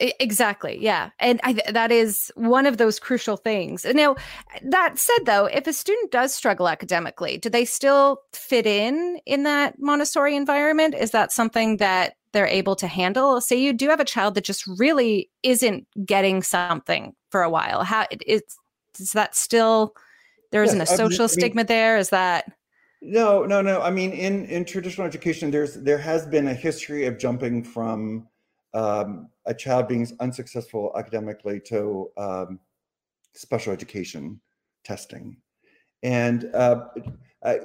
[0.00, 1.10] exactly yeah.
[1.20, 3.84] And I, that is one of those crucial things.
[3.84, 4.16] Now
[4.64, 9.44] that said though if a student does struggle academically do they still fit in in
[9.44, 10.94] that montessori environment?
[10.94, 13.40] Is that something that they're able to handle?
[13.40, 17.84] Say you do have a child that just really isn't getting something for a while.
[17.84, 18.42] How is,
[18.98, 19.94] is that still
[20.50, 21.96] there isn't yes, a social I mean, stigma there?
[21.96, 22.50] Is that
[23.00, 23.80] no no no.
[23.80, 28.26] I mean in in traditional education there's there has been a history of jumping from
[28.74, 32.60] um, a child being unsuccessful academically to um,
[33.34, 34.40] special education
[34.84, 35.36] testing.
[36.02, 36.86] And uh,
[37.42, 37.56] uh,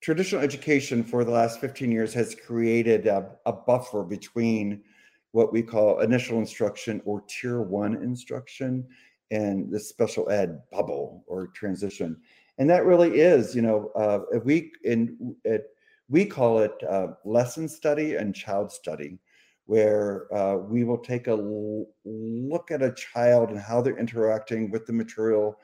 [0.00, 4.82] traditional education for the last 15 years has created a, a, buffer between
[5.30, 8.86] what we call initial instruction or tier one instruction
[9.30, 12.18] and the special ed bubble or transition.
[12.58, 15.68] And that really is, you know, uh, we in it,
[16.10, 19.18] we call it uh, lesson study and child study
[19.66, 24.70] where uh, we will take a l- look at a child and how they're interacting
[24.70, 25.56] with the material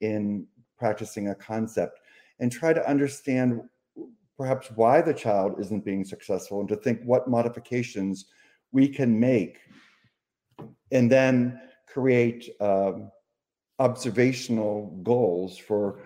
[0.00, 0.46] in
[0.78, 2.00] practicing a concept
[2.40, 3.60] and try to understand
[4.36, 8.26] perhaps why the child isn't being successful and to think what modifications
[8.72, 9.60] we can make
[10.90, 13.10] and then create um,
[13.78, 16.00] observational goals for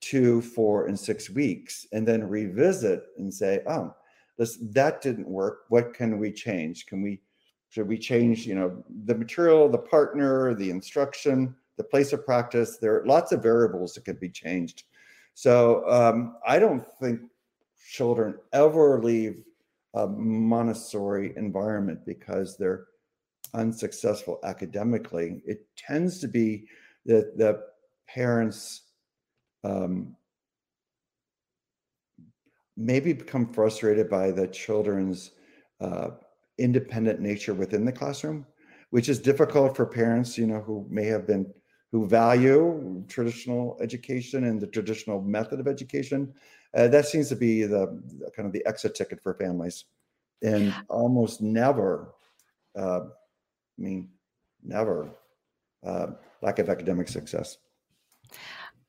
[0.00, 3.94] two four and six weeks and then revisit and say oh
[4.36, 6.86] this that didn't work what can we change?
[6.86, 7.20] Can we
[7.68, 12.78] should we change you know the material the partner the instruction the place of practice?
[12.78, 14.84] There are lots of variables that could be changed.
[15.34, 17.20] So um, i don't think
[17.90, 19.42] children ever leave
[19.94, 22.86] a montessori environment because they're
[23.54, 25.40] unsuccessful academically.
[25.46, 26.66] It tends to be
[27.06, 27.62] that the
[28.08, 28.82] parents
[29.62, 30.16] um,
[32.76, 35.32] maybe become frustrated by the children's
[35.80, 36.10] uh,
[36.58, 38.46] independent nature within the classroom,
[38.90, 41.52] which is difficult for parents, you know, who may have been
[41.92, 46.34] who value traditional education and the traditional method of education.
[46.76, 47.86] Uh, that seems to be the,
[48.34, 49.84] kind of the exit ticket for families,
[50.42, 52.12] and almost never,
[52.76, 54.08] uh, I mean,
[54.64, 55.08] never
[55.86, 56.08] uh,
[56.42, 57.58] lack of academic success.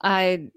[0.01, 0.49] I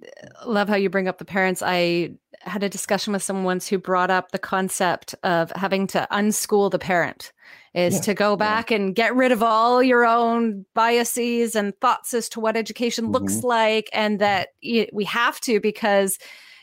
[0.47, 1.63] love how you bring up the parents.
[1.65, 6.07] I had a discussion with someone once who brought up the concept of having to
[6.11, 7.33] unschool the parent
[7.75, 8.77] is yeah, to go back yeah.
[8.77, 13.15] and get rid of all your own biases and thoughts as to what education mm-hmm.
[13.15, 14.49] looks like and that
[14.93, 16.19] we have to because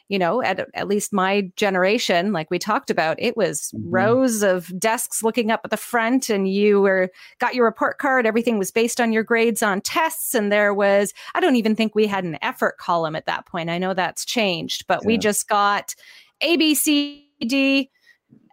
[0.08, 3.90] you know, at, at least my generation, like we talked about, it was mm-hmm.
[3.90, 8.28] rows of desks looking up at the front and you were got your report card.
[8.28, 10.36] Everything was based on your grades on tests.
[10.36, 13.70] And there was, I don't even think we had an effort column at that point.
[13.70, 15.08] I know that's changed, but yeah.
[15.08, 15.96] we just got
[16.42, 17.90] A, B, C, D,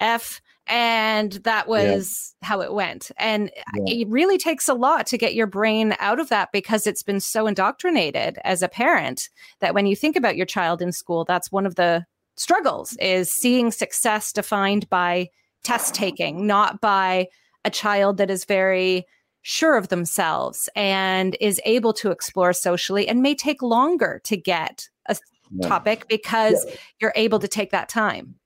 [0.00, 0.40] F,
[0.72, 2.48] and that was yeah.
[2.48, 3.82] how it went and yeah.
[3.86, 7.20] it really takes a lot to get your brain out of that because it's been
[7.20, 9.28] so indoctrinated as a parent
[9.60, 12.06] that when you think about your child in school that's one of the
[12.36, 15.28] struggles is seeing success defined by
[15.62, 17.26] test taking not by
[17.66, 19.04] a child that is very
[19.42, 24.88] sure of themselves and is able to explore socially and may take longer to get
[25.06, 25.16] a
[25.50, 25.68] yeah.
[25.68, 26.64] topic because
[26.98, 28.36] you're able to take that time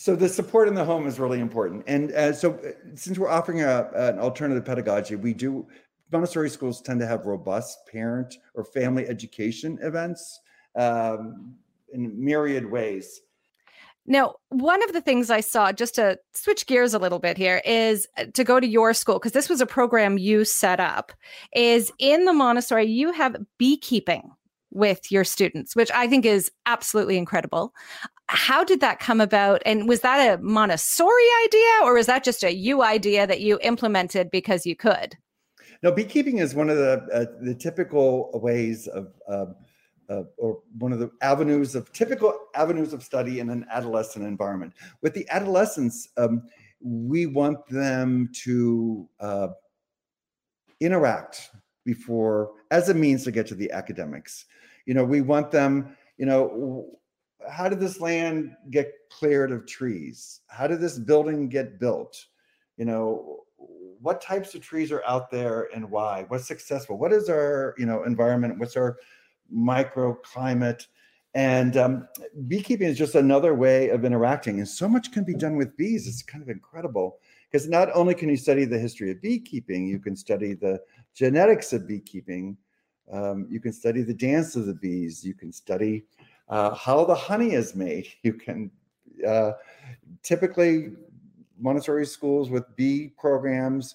[0.00, 1.84] so the support in the home is really important.
[1.86, 5.68] And uh, so uh, since we're offering a, an alternative pedagogy, we do
[6.10, 10.40] Montessori schools tend to have robust parent or family education events
[10.74, 11.54] um,
[11.92, 13.20] in myriad ways.
[14.06, 17.60] Now, one of the things I saw, just to switch gears a little bit here,
[17.66, 21.12] is uh, to go to your school, because this was a program you set up,
[21.54, 24.30] is in the Montessori, you have beekeeping
[24.70, 27.74] with your students, which I think is absolutely incredible.
[28.32, 29.60] How did that come about?
[29.66, 33.58] And was that a Montessori idea or was that just a you idea that you
[33.62, 35.16] implemented because you could?
[35.82, 39.46] No, beekeeping is one of the uh, the typical ways of, uh,
[40.08, 44.74] uh, or one of the avenues of typical avenues of study in an adolescent environment.
[45.02, 46.42] With the adolescents, um,
[46.80, 49.48] we want them to uh,
[50.80, 51.50] interact
[51.84, 54.46] before as a means to get to the academics
[54.86, 56.86] you know we want them you know
[57.50, 60.40] how did this land get cleared of trees?
[60.46, 62.26] How did this building get built?
[62.76, 63.40] You know
[64.00, 66.24] what types of trees are out there and why?
[66.28, 66.96] What's successful?
[66.96, 68.58] What is our you know environment?
[68.58, 68.98] What's our
[69.54, 70.86] microclimate?
[71.34, 72.08] And um,
[72.48, 76.08] beekeeping is just another way of interacting and so much can be done with bees.
[76.08, 77.18] It's kind of incredible
[77.50, 80.80] because not only can you study the history of beekeeping you can study the
[81.14, 82.56] genetics of beekeeping
[83.12, 85.24] um, you can study the dance of the bees.
[85.24, 86.04] You can study
[86.50, 88.06] uh, how the honey is made.
[88.22, 88.70] You can
[89.26, 89.52] uh,
[90.22, 90.90] typically
[91.58, 93.94] Montessori schools with bee programs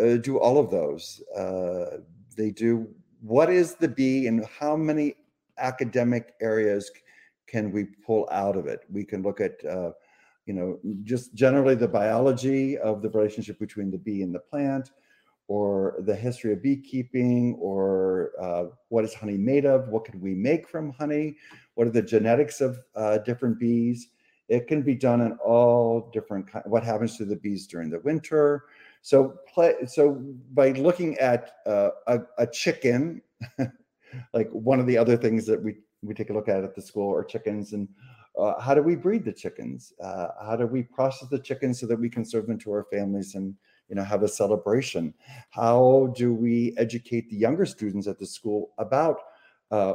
[0.00, 1.22] uh, do all of those.
[1.36, 1.98] Uh,
[2.36, 2.88] they do
[3.20, 5.14] what is the bee and how many
[5.58, 6.90] academic areas
[7.46, 8.80] can we pull out of it?
[8.90, 9.92] We can look at uh,
[10.46, 14.90] you know just generally the biology of the relationship between the bee and the plant
[15.48, 19.88] or the history of beekeeping or uh, what is honey made of?
[19.88, 21.36] What can we make from honey?
[21.74, 24.08] What are the genetics of uh, different bees?
[24.48, 28.64] It can be done in all different what happens to the bees during the winter.
[29.02, 30.22] So play so
[30.54, 33.22] by looking at uh, a, a, chicken
[34.34, 36.82] like one of the other things that we we take a look at at the
[36.82, 37.88] school are chickens and
[38.38, 39.92] uh, how do we breed the chickens?
[40.02, 42.86] Uh, how do we process the chickens so that we can serve them to our
[42.92, 43.54] families and
[43.88, 45.14] you know have a celebration?
[45.50, 49.18] How do we educate the younger students at the school about
[49.70, 49.94] uh,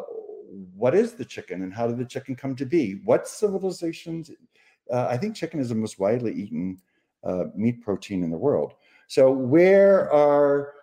[0.75, 3.01] what is the chicken and how did the chicken come to be?
[3.05, 4.31] What civilizations
[4.91, 6.77] uh, i think chicken is the most widely eaten
[7.23, 8.73] uh, meat protein in the world.
[9.07, 10.73] So where are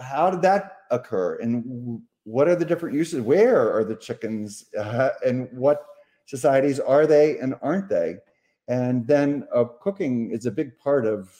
[0.00, 3.20] how did that occur and what are the different uses?
[3.20, 5.84] Where are the chickens uh, and what
[6.26, 8.16] societies are they and aren't they?
[8.68, 11.30] And then uh, cooking is a big part of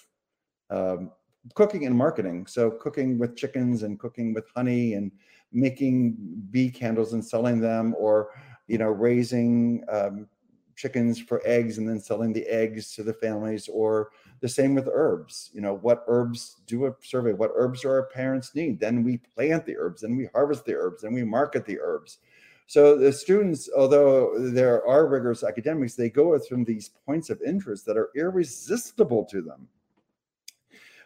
[0.70, 1.10] um,
[1.54, 2.46] cooking and marketing.
[2.46, 5.10] So cooking with chickens and cooking with honey and
[5.52, 6.16] making
[6.50, 8.30] bee candles and selling them, or
[8.66, 10.28] you know raising um,
[10.76, 14.10] chickens for eggs and then selling the eggs to the families, or
[14.40, 15.50] the same with herbs.
[15.52, 17.32] You know what herbs do a survey.
[17.32, 18.80] What herbs do our parents need?
[18.80, 22.18] Then we plant the herbs, then we harvest the herbs, then we market the herbs.
[22.66, 27.84] So the students, although there are rigorous academics, they go from these points of interest
[27.86, 29.66] that are irresistible to them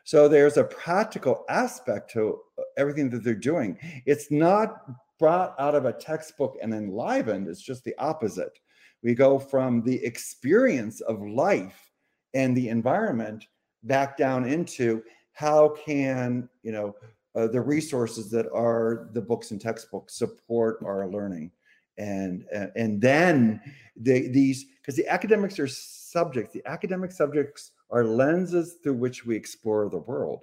[0.04, 3.78] so there's a practical aspect to uh, everything that they're doing.
[4.06, 4.84] It's not
[5.18, 8.58] brought out of a textbook and enlivened, it's just the opposite.
[9.02, 11.90] We go from the experience of life
[12.32, 13.46] and the environment
[13.82, 15.02] back down into
[15.32, 16.94] how can, you know,
[17.34, 21.50] uh, the resources that are the books and textbooks support our learning
[21.98, 23.60] and and, and then
[23.96, 29.36] the, these because the academics are subjects the academic subjects are lenses through which we
[29.36, 30.40] explore the world.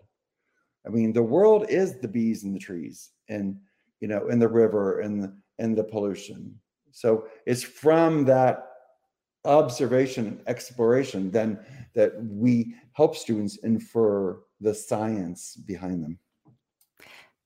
[0.86, 3.58] I mean, the world is the bees and the trees and
[4.02, 6.60] you know, in the river and the, and the pollution.
[6.92, 8.68] So it's from that
[9.46, 11.60] observation and exploration then
[11.96, 16.20] that we help students infer the science behind them.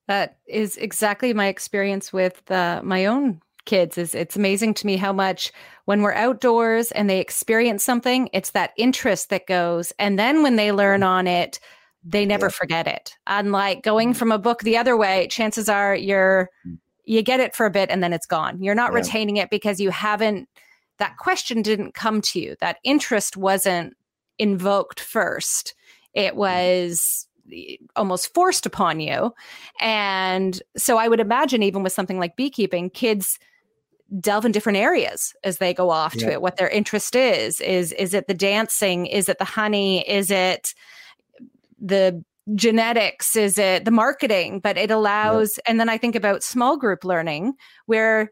[0.08, 4.96] That is exactly my experience with uh, my own kids is it's amazing to me
[4.96, 5.52] how much
[5.84, 9.92] when we're outdoors and they experience something, it's that interest that goes.
[9.98, 11.06] And then when they learn mm.
[11.06, 11.60] on it,
[12.02, 12.50] they never yeah.
[12.50, 13.14] forget it.
[13.26, 14.16] Unlike going mm.
[14.16, 16.78] from a book the other way, chances are you're mm.
[17.04, 18.62] you get it for a bit and then it's gone.
[18.62, 18.98] You're not yeah.
[18.98, 20.48] retaining it because you haven't
[20.98, 22.56] that question didn't come to you.
[22.60, 23.94] That interest wasn't
[24.38, 25.74] invoked first.
[26.14, 27.26] It was
[27.94, 29.32] almost forced upon you.
[29.80, 33.38] And so I would imagine, even with something like beekeeping, kids
[34.20, 36.26] delve in different areas as they go off yeah.
[36.26, 40.08] to it what their interest is is is it the dancing is it the honey
[40.08, 40.74] is it
[41.80, 42.22] the
[42.54, 45.70] genetics is it the marketing but it allows yeah.
[45.70, 47.52] and then i think about small group learning
[47.86, 48.30] where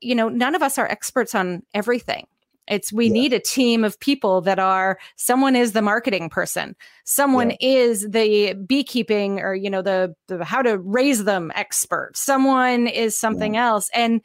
[0.00, 2.26] you know none of us are experts on everything
[2.68, 3.12] it's we yeah.
[3.12, 7.56] need a team of people that are someone is the marketing person, someone yeah.
[7.60, 13.18] is the beekeeping or you know the, the how to raise them expert, someone is
[13.18, 13.66] something yeah.
[13.66, 14.20] else, and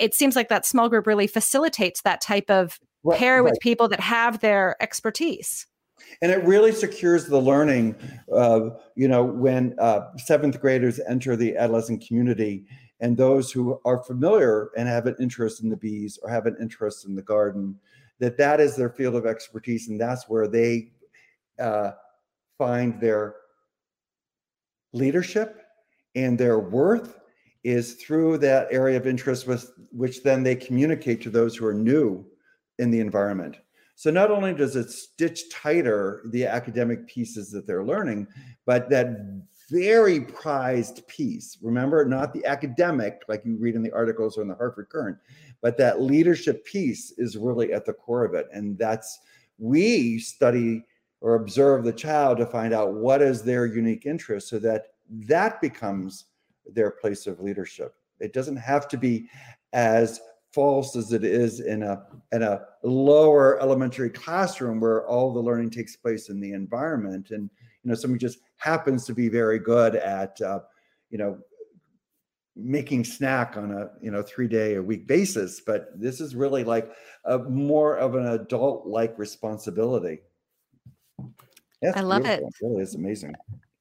[0.00, 3.86] it seems like that small group really facilitates that type of right, pair with people
[3.88, 5.66] that have their expertise.
[6.22, 7.94] And it really secures the learning
[8.34, 12.64] uh, you know when uh, seventh graders enter the adolescent community
[13.00, 16.56] and those who are familiar and have an interest in the bees or have an
[16.60, 17.78] interest in the garden
[18.18, 20.90] that that is their field of expertise and that's where they
[21.58, 21.92] uh,
[22.56, 23.36] find their
[24.92, 25.62] leadership
[26.14, 27.19] and their worth
[27.62, 31.74] is through that area of interest with which then they communicate to those who are
[31.74, 32.24] new
[32.78, 33.56] in the environment
[33.94, 38.26] so not only does it stitch tighter the academic pieces that they're learning
[38.64, 41.56] but that very prized piece.
[41.62, 45.16] Remember, not the academic, like you read in the articles or in the Hartford Courant,
[45.62, 48.48] but that leadership piece is really at the core of it.
[48.52, 49.20] And that's,
[49.58, 50.84] we study
[51.20, 55.60] or observe the child to find out what is their unique interest so that that
[55.60, 56.24] becomes
[56.74, 57.94] their place of leadership.
[58.18, 59.28] It doesn't have to be
[59.72, 60.20] as
[60.52, 62.02] false as it is in a
[62.32, 67.30] in a lower elementary classroom where all the learning takes place in the environment.
[67.30, 67.48] And
[67.82, 70.60] you know somebody just happens to be very good at uh,
[71.10, 71.38] you know
[72.56, 75.60] making snack on a you know three day a week basis.
[75.60, 76.90] But this is really like
[77.24, 80.20] a more of an adult like responsibility.
[81.82, 82.48] That's i love beautiful.
[82.48, 83.34] it really is amazing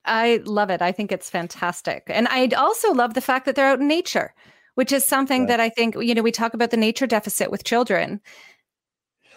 [0.10, 3.68] i love it i think it's fantastic and i also love the fact that they're
[3.68, 4.34] out in nature
[4.76, 5.48] which is something right.
[5.50, 8.20] that i think you know we talk about the nature deficit with children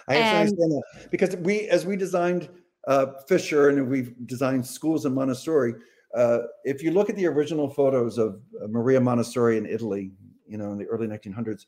[0.09, 2.49] I and, understand that because we, as we designed
[2.87, 5.75] uh, Fisher and we've designed schools in Montessori.
[6.15, 10.13] Uh, if you look at the original photos of uh, Maria Montessori in Italy,
[10.47, 11.67] you know, in the early 1900s,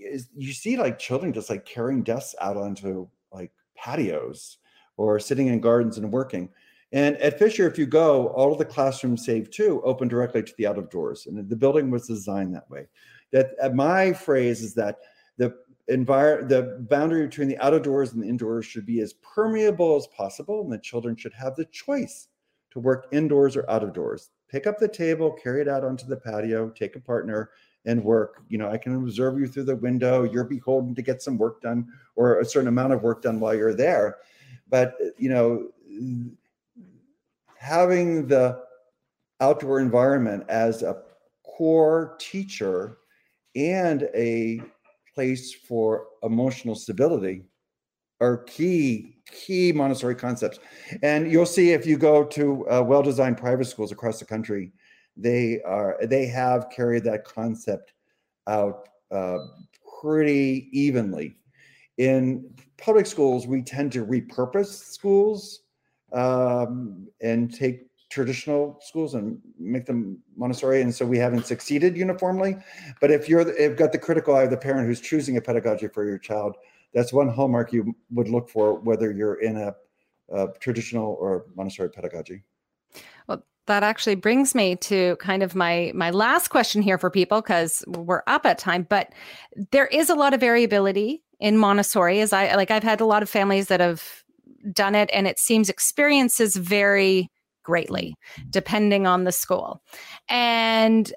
[0.00, 4.58] is, you see like children just like carrying desks out onto like patios
[4.96, 6.48] or sitting in gardens and working.
[6.94, 10.54] And at Fisher, if you go, all of the classrooms, save two, open directly to
[10.56, 11.26] the out of doors.
[11.26, 12.86] And the building was designed that way.
[13.32, 14.98] That uh, my phrase is that
[15.36, 15.56] the
[15.88, 19.96] environment, the boundary between the out of doors and the indoors should be as permeable
[19.96, 22.28] as possible, and the children should have the choice
[22.70, 24.30] to work indoors or out of doors.
[24.48, 27.50] Pick up the table, carry it out onto the patio, take a partner,
[27.86, 28.44] and work.
[28.48, 30.22] You know, I can observe you through the window.
[30.22, 33.54] You're beholden to get some work done or a certain amount of work done while
[33.54, 34.18] you're there.
[34.68, 35.70] But, you know,
[37.64, 38.60] having the
[39.40, 41.02] outdoor environment as a
[41.46, 42.98] core teacher
[43.56, 44.60] and a
[45.14, 47.42] place for emotional stability
[48.20, 50.58] are key key montessori concepts.
[51.02, 54.70] And you'll see if you go to uh, well-designed private schools across the country
[55.16, 57.94] they are they have carried that concept
[58.46, 59.38] out uh,
[60.02, 61.36] pretty evenly.
[61.96, 65.60] In public schools we tend to repurpose schools
[66.14, 72.56] um, and take traditional schools and make them Montessori, and so we haven't succeeded uniformly.
[73.00, 75.88] But if you're if got the critical eye of the parent who's choosing a pedagogy
[75.88, 76.56] for your child,
[76.94, 79.74] that's one hallmark you would look for, whether you're in a,
[80.32, 82.44] a traditional or Montessori pedagogy.
[83.26, 87.42] Well, that actually brings me to kind of my my last question here for people
[87.42, 88.86] because we're up at time.
[88.88, 89.12] But
[89.72, 92.20] there is a lot of variability in Montessori.
[92.20, 94.23] As I like, I've had a lot of families that have
[94.72, 97.30] done it, and it seems experiences vary
[97.62, 98.14] greatly
[98.50, 99.82] depending on the school.
[100.28, 101.12] And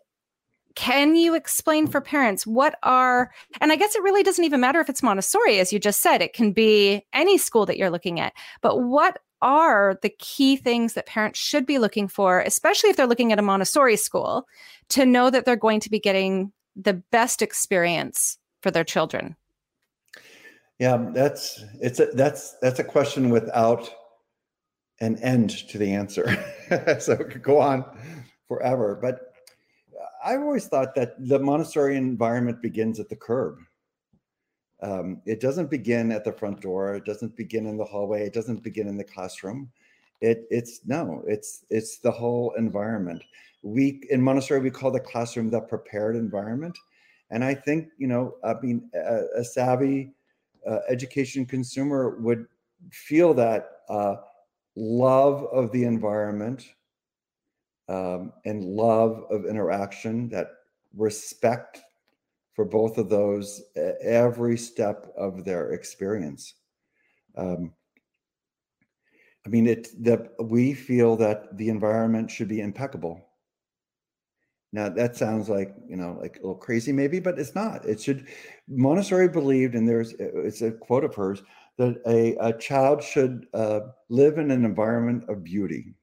[0.76, 4.80] can you explain for parents what are, and I guess it really doesn't even matter
[4.80, 8.20] if it's Montessori, as you just said, it can be any school that you're looking
[8.20, 12.96] at, but what are the key things that parents should be looking for, especially if
[12.96, 14.48] they're looking at a Montessori school,
[14.90, 19.36] to know that they're going to be getting the best experience for their children?
[20.80, 23.90] Yeah, that's it's a, that's that's a question without
[25.00, 26.28] an end to the answer.
[27.00, 27.84] so it could go on
[28.48, 28.98] forever.
[29.02, 29.34] But
[30.24, 33.58] I've always thought that the Montessori environment begins at the curb.
[34.82, 36.96] Um, it doesn't begin at the front door.
[36.96, 38.26] It doesn't begin in the hallway.
[38.26, 39.72] It doesn't begin in the classroom.
[40.22, 43.24] It, it's no, it's it's the whole environment.
[43.64, 46.78] We in Montessori we call the classroom the prepared environment,
[47.32, 50.14] and I think you know, I mean, a, a savvy
[50.68, 52.46] uh, education consumer would
[52.92, 54.16] feel that uh,
[54.76, 56.68] love of the environment
[57.90, 60.48] um, and love of interaction, that
[60.96, 61.82] respect
[62.54, 63.62] for both of those
[64.02, 66.56] every step of their experience.
[67.38, 67.74] Um,
[69.46, 73.27] I mean, it that we feel that the environment should be impeccable.
[74.78, 77.84] Now that sounds like you know like a little crazy maybe, but it's not.
[77.84, 78.28] It should.
[78.68, 81.42] Montessori believed, and there's it's a quote of hers
[81.80, 85.96] that a, a child should uh, live in an environment of beauty.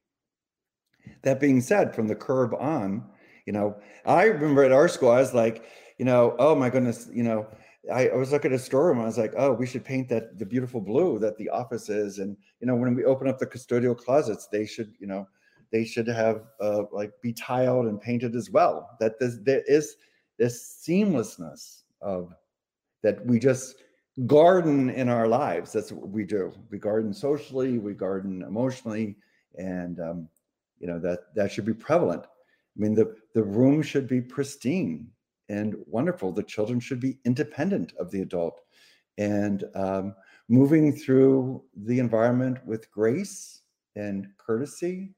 [1.21, 3.05] That being said, from the curb on,
[3.45, 5.63] you know, I remember at our school, I was like,
[5.97, 7.47] you know, oh my goodness, you know,
[7.93, 8.99] I, I was looking at a storeroom.
[8.99, 12.19] I was like, oh, we should paint that the beautiful blue that the office is.
[12.19, 15.29] And you know, when we open up the custodial closets, they should, you know,
[15.75, 18.91] they should have uh, like be tiled and painted as well.
[19.01, 19.97] That this, there is
[20.39, 22.33] this seamlessness of
[23.03, 23.75] that we just
[24.25, 25.73] garden in our lives.
[25.73, 26.53] That's what we do.
[26.71, 29.17] We garden socially, we garden emotionally,
[29.57, 30.29] and um,
[30.79, 32.23] you know that that should be prevalent.
[32.23, 35.09] I mean, the the room should be pristine
[35.49, 36.31] and wonderful.
[36.31, 38.61] The children should be independent of the adult,
[39.17, 40.15] and um,
[40.47, 43.63] moving through the environment with grace
[43.97, 45.13] and courtesy.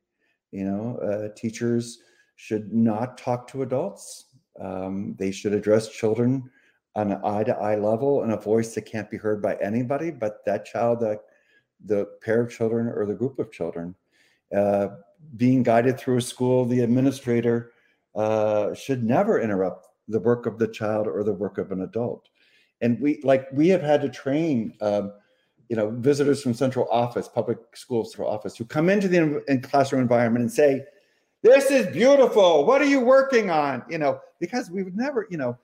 [0.51, 1.99] You know, uh, teachers
[2.35, 4.25] should not talk to adults.
[4.59, 6.49] Um, they should address children
[6.95, 10.09] on an eye to eye level in a voice that can't be heard by anybody
[10.09, 11.19] but that child, the,
[11.85, 13.93] the pair of children or the group of children.
[14.55, 14.87] Uh,
[15.35, 17.71] being guided through a school, the administrator
[18.15, 22.29] uh, should never interrupt the work of the child or the work of an adult.
[22.81, 25.11] And we, like, we have had to train, um,
[25.69, 29.61] you know, visitors from central office, public school central office, who come into the in
[29.61, 30.85] classroom environment and say,
[31.41, 32.65] "This is beautiful.
[32.65, 35.57] What are you working on?" You know, because we would never, you know,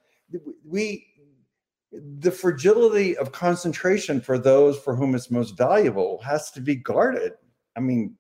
[0.66, 1.08] we
[2.20, 7.34] the fragility of concentration for those for whom it's most valuable has to be guarded.
[7.76, 8.16] I mean,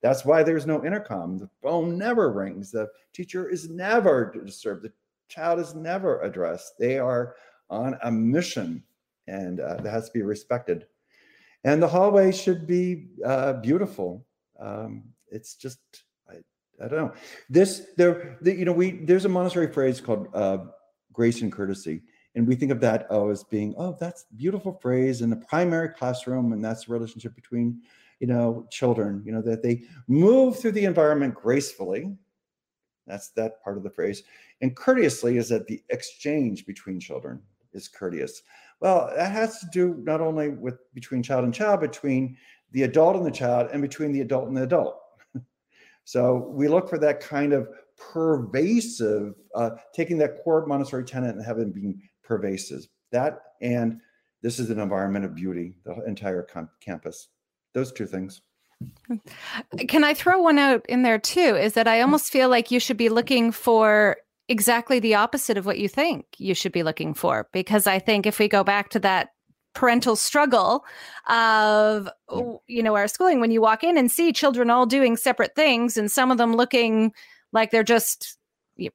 [0.00, 1.38] that's why there's no intercom.
[1.38, 2.72] The phone never rings.
[2.72, 4.82] The teacher is never disturbed.
[4.82, 4.92] The
[5.28, 6.78] child is never addressed.
[6.78, 7.36] They are
[7.70, 8.82] on a mission,
[9.28, 10.86] and uh, that has to be respected.
[11.64, 14.26] And the hallway should be uh, beautiful.
[14.58, 15.78] Um, it's just,
[16.28, 16.36] I,
[16.84, 17.12] I don't know.
[17.48, 20.58] This there, the, you know, we there's a Montessori phrase called uh,
[21.12, 22.02] grace and courtesy
[22.34, 25.88] and we think of that oh as being oh that's beautiful phrase in the primary
[25.88, 27.80] classroom and that's the relationship between
[28.20, 32.14] you know children you know that they move through the environment gracefully
[33.06, 34.22] that's that part of the phrase
[34.60, 37.40] and courteously is that the exchange between children
[37.72, 38.42] is courteous
[38.82, 42.36] well that has to do not only with between child and child between
[42.72, 45.00] the adult and the child and between the adult and the adult
[46.04, 51.44] so we look for that kind of pervasive uh, taking that core montessori tenet and
[51.44, 52.86] having been pervasive.
[53.10, 54.00] That and
[54.42, 57.28] this is an environment of beauty, the entire com- campus.
[57.74, 58.40] Those two things.
[59.88, 61.40] Can I throw one out in there too?
[61.56, 64.16] Is that I almost feel like you should be looking for
[64.48, 67.48] exactly the opposite of what you think you should be looking for.
[67.52, 69.30] Because I think if we go back to that
[69.74, 70.84] parental struggle
[71.28, 72.08] of
[72.66, 75.96] you know our schooling when you walk in and see children all doing separate things
[75.96, 77.12] and some of them looking
[77.52, 78.36] like they're just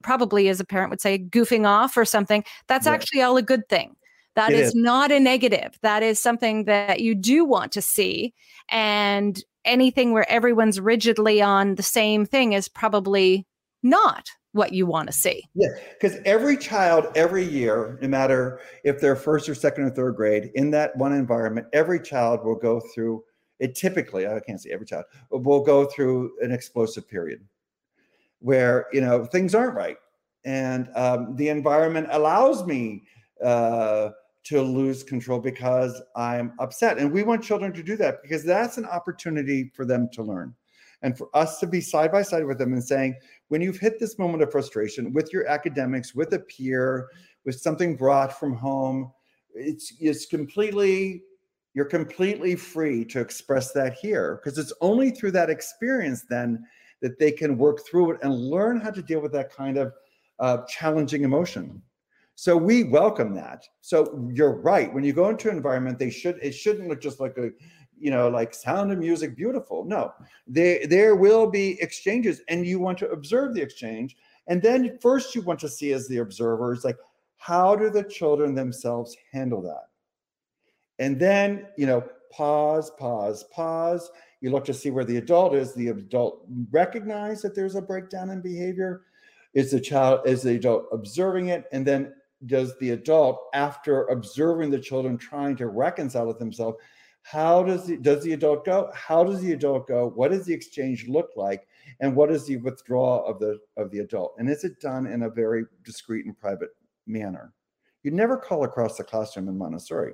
[0.02, 2.92] probably as a parent would say goofing off or something that's yeah.
[2.92, 3.96] actually all a good thing
[4.36, 8.32] That is, is not a negative that is something that you do want to see
[8.68, 13.46] and anything where everyone's rigidly on the same thing is probably
[13.82, 14.28] not
[14.58, 15.42] what you want to see.
[15.54, 20.16] Yeah, because every child, every year, no matter if they're first or second or third
[20.16, 23.24] grade, in that one environment, every child will go through
[23.58, 23.74] it.
[23.74, 27.40] Typically, I can't say every child will go through an explosive period
[28.40, 29.96] where you know things aren't right
[30.44, 33.02] and um, the environment allows me
[33.44, 34.10] uh,
[34.44, 38.78] to lose control because i'm upset and we want children to do that because that's
[38.78, 40.54] an opportunity for them to learn
[41.02, 43.14] and for us to be side by side with them and saying
[43.48, 47.08] when you've hit this moment of frustration with your academics with a peer
[47.44, 49.10] with something brought from home
[49.54, 51.22] it's it's completely
[51.74, 56.64] you're completely free to express that here because it's only through that experience then
[57.00, 59.92] that they can work through it and learn how to deal with that kind of
[60.40, 61.82] uh, challenging emotion.
[62.34, 63.64] So we welcome that.
[63.80, 64.92] So you're right.
[64.92, 67.50] When you go into an environment, they should it shouldn't look just like a,
[68.00, 69.84] you know, like sound and music, beautiful.
[69.84, 70.12] No,
[70.46, 74.16] there there will be exchanges, and you want to observe the exchange
[74.48, 76.96] And then first you want to see as the observer is like,
[77.36, 79.84] how do the children themselves handle that?
[80.98, 82.02] And then, you know,
[82.32, 84.10] pause, pause, pause.
[84.40, 85.74] You look to see where the adult is.
[85.74, 89.02] The adult recognize that there's a breakdown in behavior.
[89.54, 91.66] Is the child, is the adult observing it?
[91.72, 92.14] And then
[92.46, 96.78] does the adult, after observing the children trying to reconcile with themselves,
[97.22, 98.90] how does the, does the adult go?
[98.94, 100.10] How does the adult go?
[100.14, 101.66] What does the exchange look like?
[102.00, 104.34] And what is the withdrawal of the of the adult?
[104.38, 106.70] And is it done in a very discreet and private
[107.06, 107.52] manner?
[108.02, 110.12] You never call across the classroom in Montessori.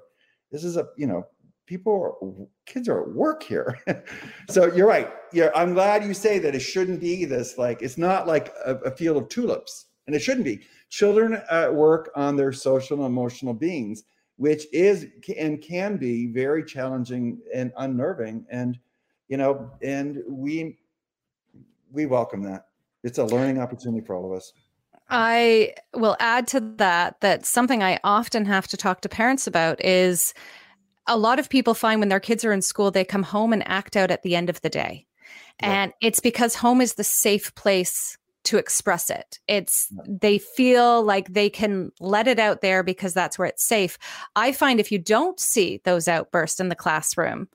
[0.51, 1.27] This is a you know
[1.67, 3.79] people are kids are at work here
[4.51, 7.97] so you're right yeah i'm glad you say that it shouldn't be this like it's
[7.97, 10.61] not like a, a field of tulips and it shouldn't be
[10.91, 14.05] children at work on their social and emotional beings
[14.37, 15.07] which is
[15.39, 18.47] and can be very challenging and unnerving.
[18.51, 18.79] And
[19.29, 20.79] you know and we
[21.93, 22.67] we welcome that.
[23.03, 24.53] It's a learning opportunity for all of us.
[25.11, 29.85] I will add to that that something i often have to talk to parents about
[29.85, 30.33] is
[31.07, 33.67] a lot of people find when their kids are in school they come home and
[33.69, 35.07] act out at the end of the day.
[35.61, 39.39] And it's because home is the safe place to express it.
[39.49, 43.99] It's they feel like they can let it out there because that's where it's safe.
[44.37, 47.49] I find if you don't see those outbursts in the classroom,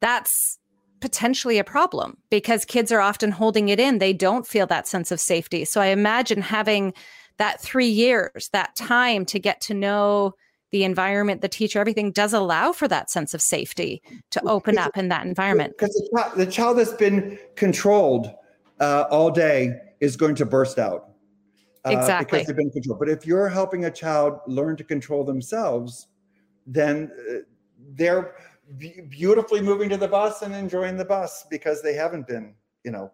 [0.00, 0.58] that's
[1.00, 3.98] potentially a problem because kids are often holding it in.
[3.98, 5.64] They don't feel that sense of safety.
[5.64, 6.92] So I imagine having
[7.38, 10.34] that 3 years, that time to get to know
[10.72, 14.96] the environment, the teacher, everything does allow for that sense of safety to open up
[14.96, 15.74] in that environment.
[15.76, 15.94] Because
[16.36, 18.32] the, child that's been controlled
[18.78, 21.10] uh, all day is going to burst out.
[21.84, 22.38] Uh, exactly.
[22.38, 22.98] Because they've been controlled.
[22.98, 26.08] But if you're helping a child learn to control themselves,
[26.66, 27.38] then uh,
[27.94, 28.34] they're
[29.08, 32.54] beautifully moving to the bus and enjoying the bus because they haven't been,
[32.84, 33.10] you know,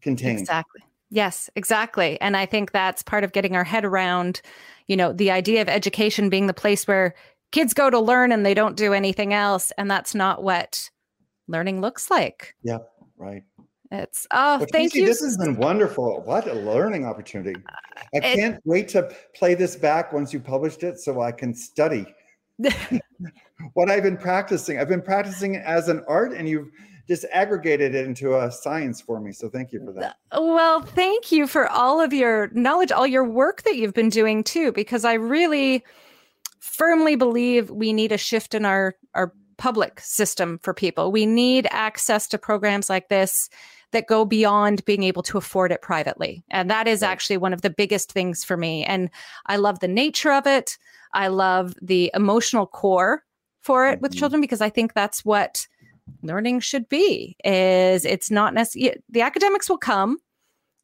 [0.00, 0.40] contained.
[0.40, 0.82] Exactly.
[1.10, 2.20] Yes, exactly.
[2.20, 4.40] And I think that's part of getting our head around,
[4.86, 7.14] you know, the idea of education being the place where
[7.50, 9.72] kids go to learn and they don't do anything else.
[9.76, 10.88] And that's not what
[11.48, 12.54] learning looks like.
[12.62, 12.78] Yeah,
[13.18, 13.42] right.
[13.92, 15.04] It's oh, well, thank you.
[15.04, 16.22] This has been wonderful.
[16.24, 17.60] What a learning opportunity!
[17.68, 21.32] Uh, I it, can't wait to play this back once you published it, so I
[21.32, 22.06] can study
[23.74, 24.78] what I've been practicing.
[24.78, 26.68] I've been practicing as an art, and you've
[27.08, 29.32] just aggregated it into a science for me.
[29.32, 30.18] So thank you for that.
[30.32, 34.44] Well, thank you for all of your knowledge, all your work that you've been doing
[34.44, 35.82] too, because I really
[36.60, 41.10] firmly believe we need a shift in our our public system for people.
[41.10, 43.50] We need access to programs like this
[43.92, 46.44] that go beyond being able to afford it privately.
[46.50, 48.84] And that is actually one of the biggest things for me.
[48.84, 49.10] And
[49.46, 50.78] I love the nature of it.
[51.12, 53.24] I love the emotional core
[53.60, 54.02] for it mm-hmm.
[54.02, 55.66] with children because I think that's what
[56.22, 60.18] learning should be is it's not necessarily the academics will come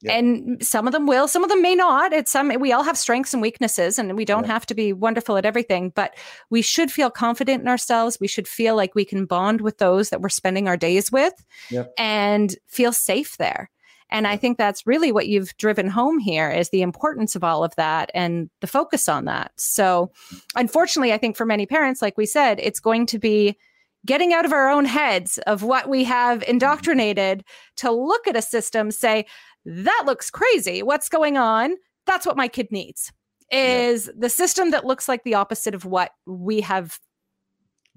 [0.02, 0.14] Yep.
[0.14, 2.12] And some of them will, some of them may not.
[2.12, 5.39] It's some we all have strengths and weaknesses, and we don't have to be wonderful
[5.39, 6.14] at everything, but
[6.51, 8.18] we should feel confident in ourselves.
[8.20, 11.32] We should feel like we can bond with those that we're spending our days with
[11.70, 11.93] yep.
[11.97, 13.70] and feel safe there.
[14.10, 17.64] And I think that's really what you've driven home here is the importance of all
[17.64, 19.52] of that and the focus on that.
[19.56, 20.12] So,
[20.55, 23.56] unfortunately, I think for many parents, like we said, it's going to be
[24.05, 26.51] getting out of our own heads of what we have mm-hmm.
[26.51, 27.44] indoctrinated
[27.78, 29.27] to look at a system, say,
[29.66, 30.82] that looks crazy.
[30.82, 31.74] What's going on?
[32.06, 33.12] That's what my kid needs.
[33.51, 34.12] Is yeah.
[34.16, 36.98] the system that looks like the opposite of what we have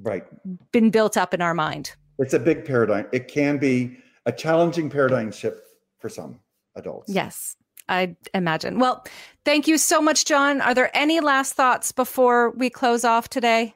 [0.01, 0.23] right
[0.71, 1.95] been built up in our mind.
[2.17, 3.07] It's a big paradigm.
[3.11, 5.61] It can be a challenging paradigm shift
[5.99, 6.39] for some
[6.75, 7.11] adults.
[7.11, 7.55] Yes.
[7.87, 8.77] I imagine.
[8.77, 9.03] Well,
[9.45, 10.61] thank you so much, John.
[10.61, 13.73] Are there any last thoughts before we close off today?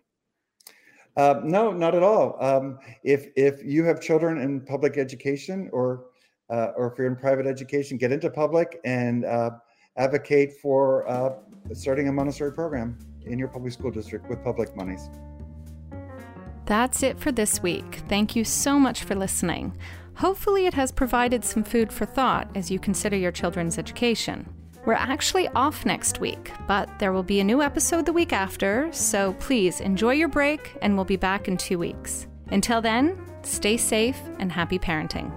[1.18, 2.38] Uh, no, not at all.
[2.44, 6.06] Um, if if you have children in public education or
[6.50, 9.52] uh, or if you're in private education, get into public and uh,
[9.98, 11.36] advocate for uh,
[11.74, 15.10] starting a Montessori program in your public school district with public monies.
[16.66, 18.02] That's it for this week.
[18.08, 19.78] Thank you so much for listening.
[20.16, 24.48] Hopefully, it has provided some food for thought as you consider your children's education.
[24.86, 28.92] We're actually off next week, but there will be a new episode the week after,
[28.92, 32.28] so please enjoy your break and we'll be back in two weeks.
[32.52, 35.32] Until then, stay safe and happy parenting.